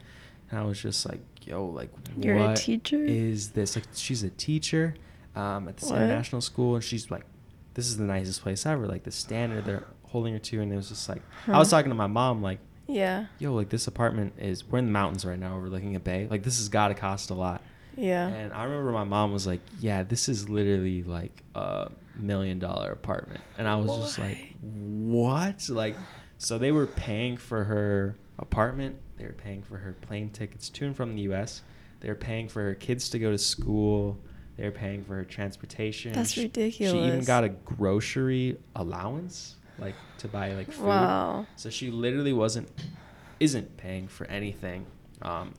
and 0.52 0.60
I 0.60 0.64
was 0.64 0.80
just 0.80 1.08
like 1.10 1.22
yo 1.44 1.66
like 1.66 1.90
You're 2.16 2.38
a 2.52 2.56
teacher? 2.56 3.04
is 3.04 3.50
this 3.50 3.76
like 3.76 3.86
she's 3.96 4.22
a 4.22 4.30
teacher 4.30 4.94
um, 5.36 5.68
at 5.68 5.78
this 5.78 5.90
What? 5.90 5.98
international 6.02 6.42
school 6.42 6.76
and 6.76 6.84
she's 6.84 7.10
like 7.12 7.26
this 7.74 7.86
is 7.88 7.98
the 7.98 8.04
nicest 8.04 8.42
place 8.42 8.66
ever 8.66 8.86
like 8.88 9.04
the 9.04 9.12
standard 9.12 9.64
they're 9.66 9.86
holding 10.04 10.34
her 10.34 10.40
to 10.40 10.62
and 10.62 10.74
it 10.74 10.76
was 10.76 10.90
just 10.90 11.08
like 11.08 11.22
I 11.48 11.58
was 11.58 11.70
talking 11.70 11.90
to 11.90 11.96
my 11.96 12.08
mom 12.08 12.42
like 12.42 12.60
Yeah. 12.88 13.28
yo, 13.40 13.54
like 13.54 13.70
this 13.70 13.88
apartment 13.88 14.34
is 14.38 14.68
we're 14.68 14.80
in 14.80 14.86
the 14.86 14.92
mountains 14.92 15.24
right 15.26 15.40
now 15.40 15.56
overlooking 15.56 15.96
a 15.96 16.00
bay. 16.02 16.28
Like 16.30 16.44
this 16.44 16.58
has 16.58 16.68
got 16.68 16.90
to 16.90 16.94
cost 16.96 17.30
a 17.30 17.34
lot. 17.34 17.62
Yeah. 17.96 18.28
And 18.28 18.52
I 18.52 18.64
remember 18.66 18.92
my 18.92 19.04
mom 19.06 19.32
was 19.32 19.46
like, 19.48 19.60
"Yeah, 19.80 20.04
this 20.04 20.28
is 20.30 20.50
literally 20.50 21.04
like 21.04 21.44
a 21.56 21.90
million 22.18 22.58
dollar 22.60 22.92
apartment," 22.92 23.42
and 23.58 23.68
I 23.68 23.76
was 23.78 23.92
just 23.98 24.18
like, 24.20 24.56
"What?" 24.62 25.68
Like, 25.70 25.96
so 26.38 26.58
they 26.58 26.72
were 26.72 26.88
paying 26.88 27.38
for 27.38 27.64
her 27.66 28.16
apartment. 28.40 28.96
They 29.18 29.26
were 29.26 29.34
paying 29.34 29.62
for 29.62 29.78
her 29.78 29.94
plane 30.02 30.30
tickets 30.30 30.70
to 30.70 30.86
and 30.86 30.96
from 30.96 31.16
the 31.16 31.22
U.S. 31.24 31.62
They 32.00 32.10
were 32.10 32.16
paying 32.16 32.48
for 32.50 32.62
her 32.64 32.76
kids 32.76 33.10
to 33.10 33.20
go 33.20 33.32
to 33.32 33.38
school. 33.38 34.18
They 34.58 34.64
were 34.66 34.72
paying 34.72 35.04
for 35.04 35.16
her 35.16 35.24
transportation. 35.24 36.14
That's 36.14 36.32
She- 36.32 36.50
She 36.54 36.86
even 36.86 37.24
got 37.24 37.44
a 37.44 37.50
grocery 37.50 38.58
allowance, 38.76 39.56
like 39.80 39.96
to 40.20 40.28
buy 40.28 40.54
like 40.54 40.72
food. 40.72 40.86
Wow. 40.88 41.48
So 41.56 41.70
she 41.70 41.90
literally 41.92 42.34
wasn't, 42.34 42.70
isn't 43.40 43.78
paying 43.78 44.08
for 44.08 44.26
anything. 44.28 44.86
Um, 45.22 45.54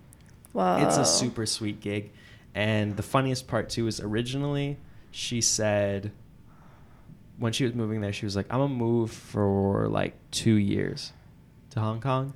Wow. 0.53 0.87
it's 0.87 0.97
a 0.99 1.05
super 1.05 1.47
sweet 1.47 1.81
gig. 1.81 2.13
And 2.55 2.97
the 2.97 3.03
funniest 3.03 3.49
part 3.49 3.71
too 3.71 3.87
is 3.87 3.99
originally 4.01 4.79
she 5.11 5.41
said 5.41 6.13
when 7.39 7.53
she 7.53 7.65
was 7.65 7.75
moving 7.75 8.01
there, 8.03 8.13
she 8.13 8.27
was 8.27 8.37
like, 8.37 8.47
I'm 8.51 8.59
gonna 8.61 8.75
move 8.75 9.11
for 9.11 9.89
like 9.89 10.15
two 10.31 10.55
years 10.55 11.13
to 11.71 11.81
Hong 11.81 12.01
Kong. 12.01 12.35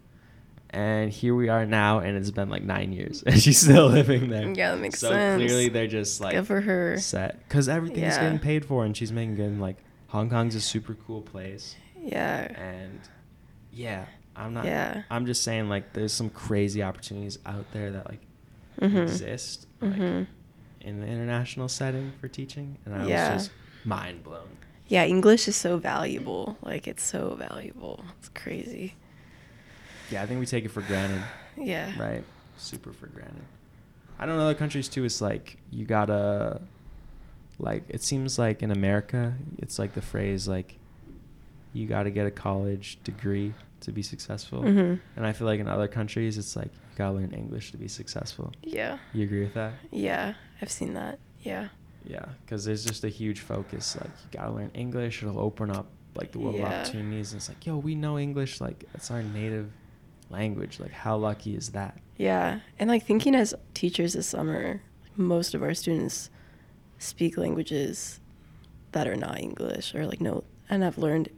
And 0.76 1.10
here 1.10 1.34
we 1.34 1.48
are 1.48 1.64
now, 1.64 2.00
and 2.00 2.16
it's 2.18 2.30
been 2.30 2.50
like 2.50 2.62
nine 2.62 2.92
years, 2.92 3.22
and 3.26 3.40
she's 3.40 3.58
still 3.58 3.86
living 3.88 4.28
there. 4.28 4.48
Yeah, 4.52 4.72
that 4.72 4.80
makes 4.80 4.98
so 4.98 5.08
sense. 5.08 5.40
So 5.40 5.46
clearly 5.46 5.68
they're 5.70 5.86
just 5.86 6.20
like 6.20 6.34
Good 6.34 6.46
for 6.46 6.60
her. 6.60 6.98
set 6.98 7.38
because 7.48 7.66
everything's 7.68 8.16
Yeah. 8.16 8.24
getting 8.24 8.38
paid 8.38 8.64
for, 8.66 8.84
and 8.84 8.94
she's 8.96 9.10
making 9.10 9.36
good. 9.36 9.46
And, 9.46 9.60
like 9.60 9.76
Hong 10.08 10.28
Kong's 10.28 10.54
a 10.54 10.60
super 10.60 10.94
cool 11.06 11.22
place 11.22 11.76
Yeah. 12.00 12.52
and 12.60 13.00
yeah 13.72 14.04
i'm 14.36 14.52
not 14.54 14.64
Yeah. 14.64 15.02
i'm 15.10 15.26
just 15.26 15.42
saying 15.42 15.68
like 15.68 15.92
there's 15.94 16.12
some 16.12 16.30
crazy 16.30 16.82
opportunities 16.82 17.38
out 17.44 17.64
there 17.72 17.90
that 17.90 18.06
like 18.08 18.20
Mhm. 18.80 19.02
exist 19.02 19.66
like, 19.80 19.92
Mhm. 19.94 20.26
in 20.82 21.00
the 21.00 21.06
international 21.06 21.68
setting 21.68 22.12
for 22.20 22.28
teaching 22.28 22.76
and 22.86 22.94
i 22.94 23.06
Yeah. 23.06 23.34
was 23.34 23.44
just 23.46 23.56
mind 23.84 24.22
blown 24.22 24.48
Yeah, 24.88 25.04
English 25.04 25.48
is 25.48 25.56
so 25.56 25.78
valuable. 25.78 26.56
Like 26.62 26.86
it's 26.86 27.02
so 27.02 27.34
valuable. 27.36 28.04
It's 28.20 28.28
crazy. 28.28 28.94
Yeah 30.10 30.22
i 30.22 30.26
think 30.26 30.40
we 30.40 30.46
take 30.46 30.64
it 30.64 30.70
for 30.70 30.82
granted 30.82 31.22
Yeah. 31.56 31.92
right 31.98 32.24
super 32.58 32.92
for 32.92 33.06
granted 33.06 33.42
i 34.18 34.26
don't 34.26 34.36
know 34.36 34.44
other 34.44 34.54
countries 34.54 34.88
too 34.88 35.04
it's 35.04 35.20
like 35.20 35.58
you 35.70 35.84
gotta 35.84 36.60
like 37.58 37.84
it 37.88 38.02
seems 38.02 38.38
like 38.38 38.62
in 38.62 38.70
america 38.70 39.34
it's 39.58 39.78
like 39.78 39.94
the 39.94 40.02
phrase 40.02 40.46
like 40.46 40.76
you 41.72 41.86
gotta 41.86 42.10
get 42.10 42.26
a 42.26 42.30
college 42.30 42.98
degree 43.04 43.52
to 43.80 43.92
be 43.92 44.02
successful 44.02 44.62
Mhm. 44.62 45.00
and 45.16 45.26
i 45.26 45.32
feel 45.32 45.46
like 45.46 45.60
in 45.60 45.68
other 45.68 45.88
countries 45.88 46.38
it's 46.38 46.56
like 46.56 46.66
you 46.72 46.96
gotta 46.96 47.14
learn 47.14 47.32
english 47.32 47.70
to 47.72 47.76
be 47.76 47.88
successful 47.88 48.52
Yeah. 48.62 48.98
you 49.12 49.24
agree 49.24 49.40
with 49.44 49.54
that 49.54 49.72
Yeah. 49.90 50.34
I've 50.62 50.70
seen 50.70 50.94
that. 50.94 51.18
Yeah. 51.42 51.68
yeah 52.06 52.24
because 52.44 52.64
there's 52.64 52.84
just 52.84 53.04
a 53.04 53.08
huge 53.08 53.40
focus 53.40 53.96
like 54.00 54.10
you 54.24 54.38
gotta 54.38 54.52
learn 54.52 54.70
english 54.74 55.22
it'll 55.22 55.38
open 55.38 55.70
up 55.70 55.86
like 56.14 56.32
the 56.32 56.38
world 56.38 56.56
Yeah. 56.56 56.66
of 56.66 56.72
opportunities 56.86 57.32
and 57.32 57.40
it's 57.40 57.48
like 57.48 57.64
yo 57.66 57.76
we 57.76 57.94
know 57.94 58.18
english 58.18 58.60
like 58.60 58.84
it's 58.94 59.10
our 59.10 59.22
native 59.22 59.70
language 60.30 60.80
like 60.80 60.92
how 60.92 61.16
lucky 61.16 61.54
is 61.54 61.70
that 61.70 61.98
Yeah. 62.16 62.60
And 62.78 62.88
like 62.90 63.04
thinking 63.04 63.34
as 63.34 63.54
teachers 63.74 64.14
this 64.14 64.26
summer, 64.26 64.82
most 65.16 65.54
of 65.54 65.62
our 65.62 65.74
students 65.74 66.30
speak 66.98 67.36
languages 67.36 68.20
that 68.92 69.06
are 69.06 69.16
not 69.16 69.38
English 69.38 69.94
or 69.94 70.06
like 70.06 70.20
no 70.20 70.44
and 70.68 70.82
have 70.82 70.96
learned 70.98 71.28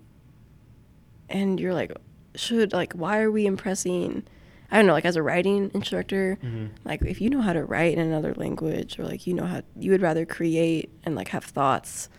and 1.28 1.58
you're 1.60 1.74
like 1.74 1.92
should 2.34 2.72
like 2.72 2.92
why 2.92 3.20
are 3.20 3.30
we 3.30 3.46
impressing 3.46 4.24
I 4.70 4.76
don't 4.76 4.86
know, 4.86 4.92
like 4.92 5.06
as 5.06 5.16
a 5.16 5.22
writing 5.22 5.70
instructor, 5.72 6.38
Mhm. 6.44 6.68
like 6.84 7.00
if 7.00 7.22
you 7.22 7.30
know 7.30 7.40
how 7.40 7.54
to 7.54 7.64
write 7.64 7.94
in 7.94 8.00
another 8.00 8.34
language 8.34 8.98
or 8.98 9.04
like 9.04 9.26
you 9.26 9.32
know 9.32 9.46
how 9.46 9.62
you 9.78 9.90
would 9.92 10.02
rather 10.02 10.26
create 10.26 10.90
and 11.04 11.14
like 11.16 11.28
have 11.28 11.44
thoughts 11.44 12.10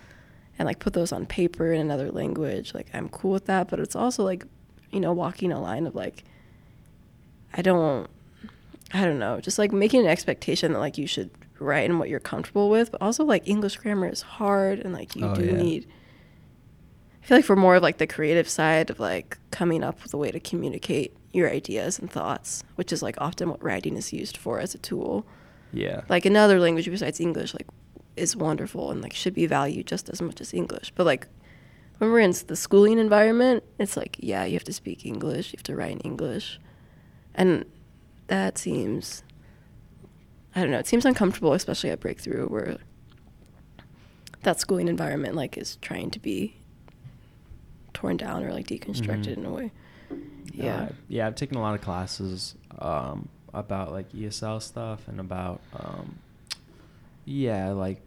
and 0.58 0.66
like 0.66 0.80
put 0.80 0.94
those 0.94 1.12
on 1.12 1.28
paper 1.28 1.72
in 1.72 1.80
another 1.80 2.12
language, 2.12 2.74
like 2.74 2.88
I'm 2.94 3.08
cool 3.08 3.32
with 3.34 3.46
that, 3.46 3.70
but 3.70 3.80
it's 3.80 3.96
also 3.96 4.24
like, 4.24 4.46
you 4.92 5.00
know, 5.00 5.14
walking 5.14 5.52
a 5.52 5.62
line 5.62 5.86
of 5.86 5.94
like 5.94 6.24
I 7.54 7.62
don't 7.62 8.08
I 8.94 9.06
don't 9.06 9.20
know, 9.20 9.40
just 9.40 9.60
like 9.60 9.72
making 9.72 10.02
an 10.02 10.08
expectation 10.08 10.74
that 10.74 10.80
like 10.80 10.98
you 10.98 11.06
should 11.08 11.30
write 11.60 11.90
in 11.90 12.00
what 12.00 12.10
you're 12.10 12.20
comfortable 12.20 12.70
with, 12.70 12.92
but 12.92 13.02
also 13.02 13.24
like 13.24 13.48
English 13.48 13.78
grammar 13.78 14.08
is 14.08 14.22
hard 14.22 14.80
and 14.80 14.94
like 14.94 15.16
you 15.16 15.26
Oh, 15.26 15.36
do 15.36 15.46
yeah. 15.46 15.52
need 15.54 15.88
I 17.22 17.26
feel 17.26 17.38
like 17.38 17.46
for 17.46 17.56
more 17.56 17.76
of 17.76 17.84
like 17.84 17.98
the 17.98 18.08
creative 18.08 18.50
side 18.50 18.90
of 18.90 19.00
like 19.00 19.38
coming 19.52 19.84
up 19.84 20.02
with 20.02 20.14
a 20.14 20.18
way 20.18 20.32
to 20.32 20.40
communicate 20.40 21.16
your 21.32 21.50
ideas 21.52 22.00
and 22.00 22.10
thoughts, 22.10 22.64
which 22.76 22.92
is 22.92 23.04
like 23.04 23.16
often 23.20 23.50
what 23.50 23.64
writing 23.64 23.98
is 23.98 24.12
used 24.12 24.36
for 24.38 24.60
as 24.60 24.74
a 24.74 24.80
tool. 24.80 25.26
Yeah. 25.72 26.02
Like 26.10 26.26
another 26.26 26.60
language 26.60 26.90
besides 26.90 27.20
English, 27.20 27.54
like 27.54 27.68
is 28.16 28.36
wonderful 28.36 28.90
and 28.90 29.02
like 29.04 29.14
should 29.14 29.36
be 29.36 29.46
valued 29.46 29.86
just 29.86 30.10
as 30.10 30.22
much 30.22 30.42
as 30.42 30.54
English. 30.54 30.92
But 30.96 31.06
like 31.06 31.28
when 32.00 32.10
we're 32.12 32.20
in 32.22 32.34
the 32.48 32.56
schooling 32.56 32.98
environment, 32.98 33.64
it's 33.78 33.96
like 33.96 34.16
yeah, 34.20 34.46
you 34.46 34.54
have 34.54 34.64
to 34.64 34.74
speak 34.74 35.06
English, 35.06 35.54
you 35.54 35.58
have 35.58 35.64
to 35.64 35.76
write 35.76 35.92
in 35.92 36.00
English, 36.00 36.60
and 37.40 37.66
that 38.28 38.60
seems 38.60 39.24
I 40.56 40.62
don't 40.62 40.72
know, 40.72 40.80
it 40.80 40.88
seems 40.88 41.06
uncomfortable, 41.06 41.54
especially 41.54 41.90
at 41.92 42.00
Breakthrough, 42.00 42.48
where 42.48 42.78
that 44.44 44.60
schooling 44.60 44.88
environment 44.88 45.36
like 45.36 45.58
is 45.58 45.78
trying 45.82 46.10
to 46.12 46.20
be 46.20 46.56
torn 47.94 48.18
down 48.18 48.44
or 48.44 48.52
like 48.54 48.68
deconstructed 48.68 49.26
Mhm. 49.36 49.38
in 49.38 49.46
a 49.46 49.52
way. 49.52 49.72
Uh, 50.12 50.16
Yeah. 50.54 50.90
yeah, 51.08 51.28
I've 51.28 51.36
taken 51.36 51.58
a 51.58 51.62
lot 51.62 51.76
of 51.76 51.82
classes 51.82 52.56
um, 52.80 53.30
about 53.54 53.92
like 53.92 54.12
ESL 54.14 54.60
stuff 54.62 55.08
and 55.08 55.20
about 55.20 55.62
um, 55.74 56.18
yeah, 57.26 57.70
like 57.72 58.02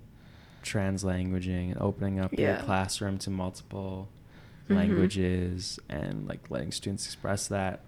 translanguaging 0.65 1.73
and 1.73 1.79
opening 1.81 2.19
up 2.21 2.33
your 2.39 2.57
classroom 2.57 3.19
to 3.19 3.31
multiple 3.31 4.09
Mhm. 4.69 4.77
languages 4.77 5.79
and 5.89 6.27
like 6.27 6.51
letting 6.51 6.73
students 6.73 7.05
express 7.07 7.47
that. 7.49 7.81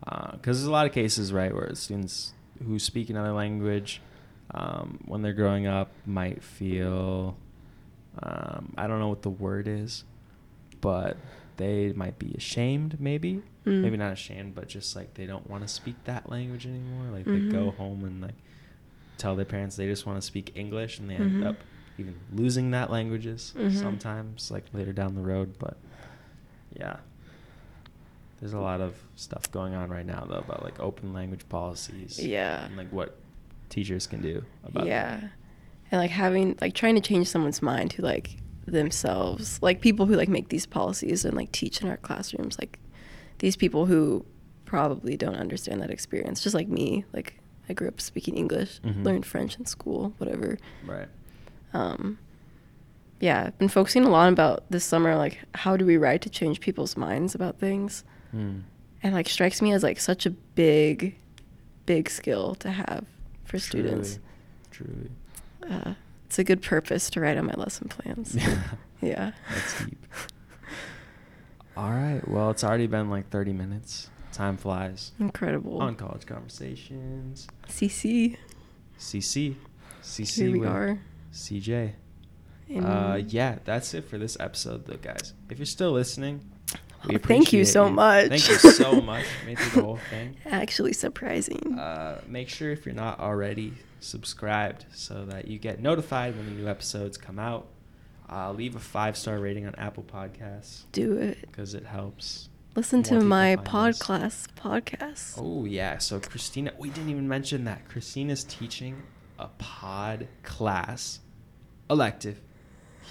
Because 0.00 0.58
there's 0.58 0.64
a 0.64 0.70
lot 0.70 0.86
of 0.86 0.92
cases, 0.92 1.32
right, 1.32 1.52
where 1.54 1.74
students 1.74 2.32
who 2.64 2.78
speak 2.78 3.10
another 3.10 3.32
language 3.32 4.00
um, 4.52 5.00
when 5.06 5.22
they're 5.22 5.32
growing 5.32 5.66
up 5.66 5.90
might 6.06 6.42
feel 6.42 7.36
um, 8.22 8.72
I 8.78 8.86
don't 8.86 8.98
know 9.00 9.08
what 9.08 9.22
the 9.22 9.30
word 9.30 9.68
is, 9.68 10.04
but 10.80 11.16
they 11.58 11.92
might 11.92 12.18
be 12.18 12.32
ashamed, 12.36 13.00
maybe. 13.00 13.42
Mm. 13.66 13.80
Maybe 13.82 13.96
not 13.96 14.12
ashamed, 14.12 14.54
but 14.54 14.68
just 14.68 14.94
like 14.94 15.14
they 15.14 15.26
don't 15.26 15.48
want 15.50 15.62
to 15.62 15.68
speak 15.68 15.96
that 16.04 16.30
language 16.30 16.66
anymore. 16.66 17.06
Like 17.12 17.24
they 17.24 17.40
go 17.40 17.72
Mhm. 17.72 17.76
home 17.76 18.04
and 18.04 18.20
like 18.22 18.36
tell 19.18 19.34
their 19.34 19.44
parents 19.44 19.74
they 19.76 19.86
just 19.86 20.06
want 20.06 20.18
to 20.18 20.22
speak 20.26 20.52
English, 20.54 20.98
and 21.00 21.10
they 21.10 21.14
end 21.16 21.42
Mhm. 21.42 21.46
up 21.46 21.56
even 21.98 22.14
losing 22.32 22.70
that 22.70 22.90
languages 22.90 23.54
Mhm. 23.56 23.72
sometimes, 23.72 24.50
like 24.50 24.64
later 24.72 24.92
down 24.92 25.14
the 25.14 25.20
road. 25.20 25.58
But 25.58 25.76
yeah, 26.74 26.98
there's 28.40 28.52
a 28.52 28.58
lot 28.60 28.80
of 28.80 28.94
stuff 29.16 29.50
going 29.50 29.74
on 29.74 29.88
right 29.90 30.04
now 30.06 30.24
though 30.28 30.36
about 30.38 30.62
like 30.62 30.78
open 30.80 31.12
language 31.12 31.48
policies. 31.48 32.18
Yeah. 32.24 32.64
and 32.66 32.76
like 32.76 32.92
what 32.92 33.18
teachers 33.68 34.06
can 34.06 34.20
do 34.22 34.44
about 34.64 34.84
that. 34.84 34.88
yeah 34.88 35.20
and 35.90 36.00
like 36.00 36.10
having 36.10 36.56
like 36.60 36.74
trying 36.74 36.94
to 36.94 37.00
change 37.00 37.28
someone's 37.28 37.62
mind 37.62 37.90
to 37.92 38.02
like 38.02 38.36
themselves 38.66 39.58
like 39.62 39.80
people 39.80 40.06
who 40.06 40.14
like 40.14 40.28
make 40.28 40.48
these 40.50 40.66
policies 40.66 41.24
and 41.24 41.34
like 41.36 41.50
teach 41.52 41.80
in 41.82 41.88
our 41.88 41.96
classrooms 41.96 42.58
like 42.58 42.78
these 43.38 43.56
people 43.56 43.86
who 43.86 44.24
probably 44.64 45.16
don't 45.16 45.36
understand 45.36 45.80
that 45.80 45.90
experience 45.90 46.42
just 46.42 46.54
like 46.54 46.68
me 46.68 47.04
like 47.12 47.38
i 47.68 47.72
grew 47.72 47.88
up 47.88 48.00
speaking 48.00 48.36
english 48.36 48.80
Mhm. 48.84 49.04
learned 49.04 49.26
french 49.26 49.56
in 49.58 49.66
school 49.66 50.12
whatever 50.18 50.58
Right. 50.84 51.08
um 51.72 52.18
yeah 53.20 53.44
i've 53.46 53.58
been 53.58 53.68
focusing 53.68 54.04
a 54.04 54.10
lot 54.10 54.32
about 54.32 54.64
this 54.70 54.84
summer 54.84 55.16
like 55.16 55.38
how 55.54 55.76
do 55.76 55.86
we 55.86 55.96
write 55.96 56.22
to 56.22 56.30
change 56.30 56.60
people's 56.60 56.96
minds 56.96 57.34
about 57.34 57.58
things 57.58 58.04
Hmm. 58.30 58.60
and 59.02 59.14
like 59.14 59.28
strikes 59.28 59.62
me 59.62 59.72
as 59.72 59.82
like 59.82 59.98
such 60.00 60.26
a 60.26 60.30
big 60.30 61.16
big 61.86 62.10
skill 62.10 62.54
to 62.56 62.70
have 62.70 63.04
for 63.44 63.58
students 63.58 64.18
Truly. 64.70 65.10
uh, 65.70 65.94
it's 66.26 66.38
a 66.38 66.44
good 66.44 66.60
purpose 66.62 67.08
to 67.10 67.20
write 67.20 67.38
on 67.38 67.46
my 67.46 67.54
lesson 67.56 67.88
plans. 67.88 68.32
Truly. 68.40 68.58
yeah. 69.00 69.32
That's 69.48 69.84
deep. 69.84 70.06
All 71.76 71.90
right. 71.90 72.26
Well, 72.26 72.50
it's 72.50 72.64
already 72.64 72.86
been 72.86 73.10
like 73.10 73.28
30 73.30 73.52
minutes. 73.52 74.10
Time 74.32 74.56
flies. 74.56 75.12
Incredible. 75.20 75.80
On 75.80 75.94
college 75.94 76.26
conversations. 76.26 77.46
CC. 77.68 78.36
CC. 78.98 79.54
CC. 80.02 80.34
Here 80.34 80.50
we 80.50 80.58
with 80.60 80.68
are. 80.68 80.98
CJ. 81.32 81.92
Uh, 82.82 83.20
yeah, 83.28 83.58
that's 83.64 83.94
it 83.94 84.04
for 84.08 84.18
this 84.18 84.36
episode, 84.40 84.86
though, 84.86 84.96
guys. 84.96 85.32
If 85.48 85.58
you're 85.58 85.66
still 85.66 85.92
listening, 85.92 86.40
we 87.06 87.18
thank 87.18 87.52
you 87.52 87.64
so 87.64 87.88
much. 87.88 88.28
Thank 88.28 88.48
you 88.48 88.56
so 88.56 89.00
much. 89.00 89.24
Made 89.44 89.58
through 89.58 89.80
the 89.80 89.86
whole 89.86 89.98
thing. 90.10 90.36
Actually 90.46 90.92
surprising. 90.92 91.78
Uh, 91.78 92.20
make 92.26 92.48
sure 92.48 92.70
if 92.70 92.84
you're 92.86 92.94
not 92.94 93.20
already 93.20 93.72
subscribed 94.00 94.84
so 94.92 95.24
that 95.26 95.48
you 95.48 95.58
get 95.58 95.80
notified 95.80 96.36
when 96.36 96.46
the 96.46 96.52
new 96.52 96.68
episodes 96.68 97.16
come 97.18 97.38
out. 97.38 97.66
Uh, 98.30 98.50
leave 98.52 98.74
a 98.74 98.80
five 98.80 99.16
star 99.16 99.38
rating 99.38 99.66
on 99.66 99.74
Apple 99.76 100.02
Podcasts 100.02 100.82
Do 100.92 101.16
it. 101.16 101.38
because 101.42 101.74
it 101.74 101.84
helps. 101.86 102.48
Listen 102.74 103.02
to 103.04 103.20
my 103.20 103.56
pod 103.56 103.90
us. 103.90 103.98
class 104.00 104.48
podcast. 104.56 105.34
Oh 105.38 105.64
yeah, 105.64 105.98
so 105.98 106.18
Christina, 106.20 106.72
we 106.78 106.90
didn't 106.90 107.08
even 107.10 107.28
mention 107.28 107.64
that 107.64 107.88
Christina's 107.88 108.44
teaching 108.44 109.02
a 109.38 109.46
pod 109.58 110.26
class 110.42 111.20
elective 111.88 112.40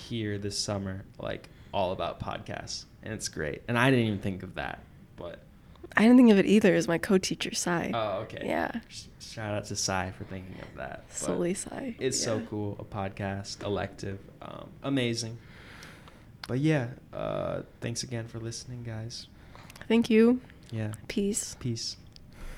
here 0.08 0.38
this 0.38 0.60
summer, 0.60 1.05
like 1.17 1.49
all 1.73 1.91
about 1.93 2.19
podcasts, 2.19 2.86
and 3.05 3.13
it's 3.13 3.27
great. 3.29 3.61
And 3.67 3.77
I 3.77 3.89
didn't 3.91 4.05
even 4.07 4.19
think 4.19 4.43
of 4.43 4.55
that, 4.55 4.79
but 5.15 5.39
I 5.95 6.01
didn't 6.01 6.17
think 6.17 6.31
of 6.31 6.39
it 6.39 6.45
either 6.45 6.75
as 6.75 6.87
my 6.87 6.97
co-teacher 6.97 7.53
Sai. 7.55 7.91
oh 7.93 8.21
okay, 8.23 8.41
Yeah. 8.45 8.71
Shout 9.21 9.53
out 9.53 9.65
to 9.65 9.75
Sai 9.75 10.11
for 10.17 10.23
thinking 10.25 10.55
of 10.61 10.77
that. 10.77 11.03
but 11.07 11.15
Solely 11.15 11.53
Sai. 11.53 11.95
It's 11.99 12.19
so 12.19 12.41
cool, 12.49 12.75
a 12.79 12.83
podcast 12.83 13.63
elective, 13.63 14.19
um, 14.41 14.69
amazing. 14.83 15.37
But 16.47 16.59
yeah, 16.59 16.87
uh, 17.13 17.61
thanks 17.81 18.03
again 18.03 18.27
for 18.27 18.39
listening, 18.39 18.83
guys. 18.83 19.27
Thank 19.87 20.09
you. 20.09 20.41
Yeah, 20.71 20.93
Peace. 21.07 21.55
peace. 21.59 21.97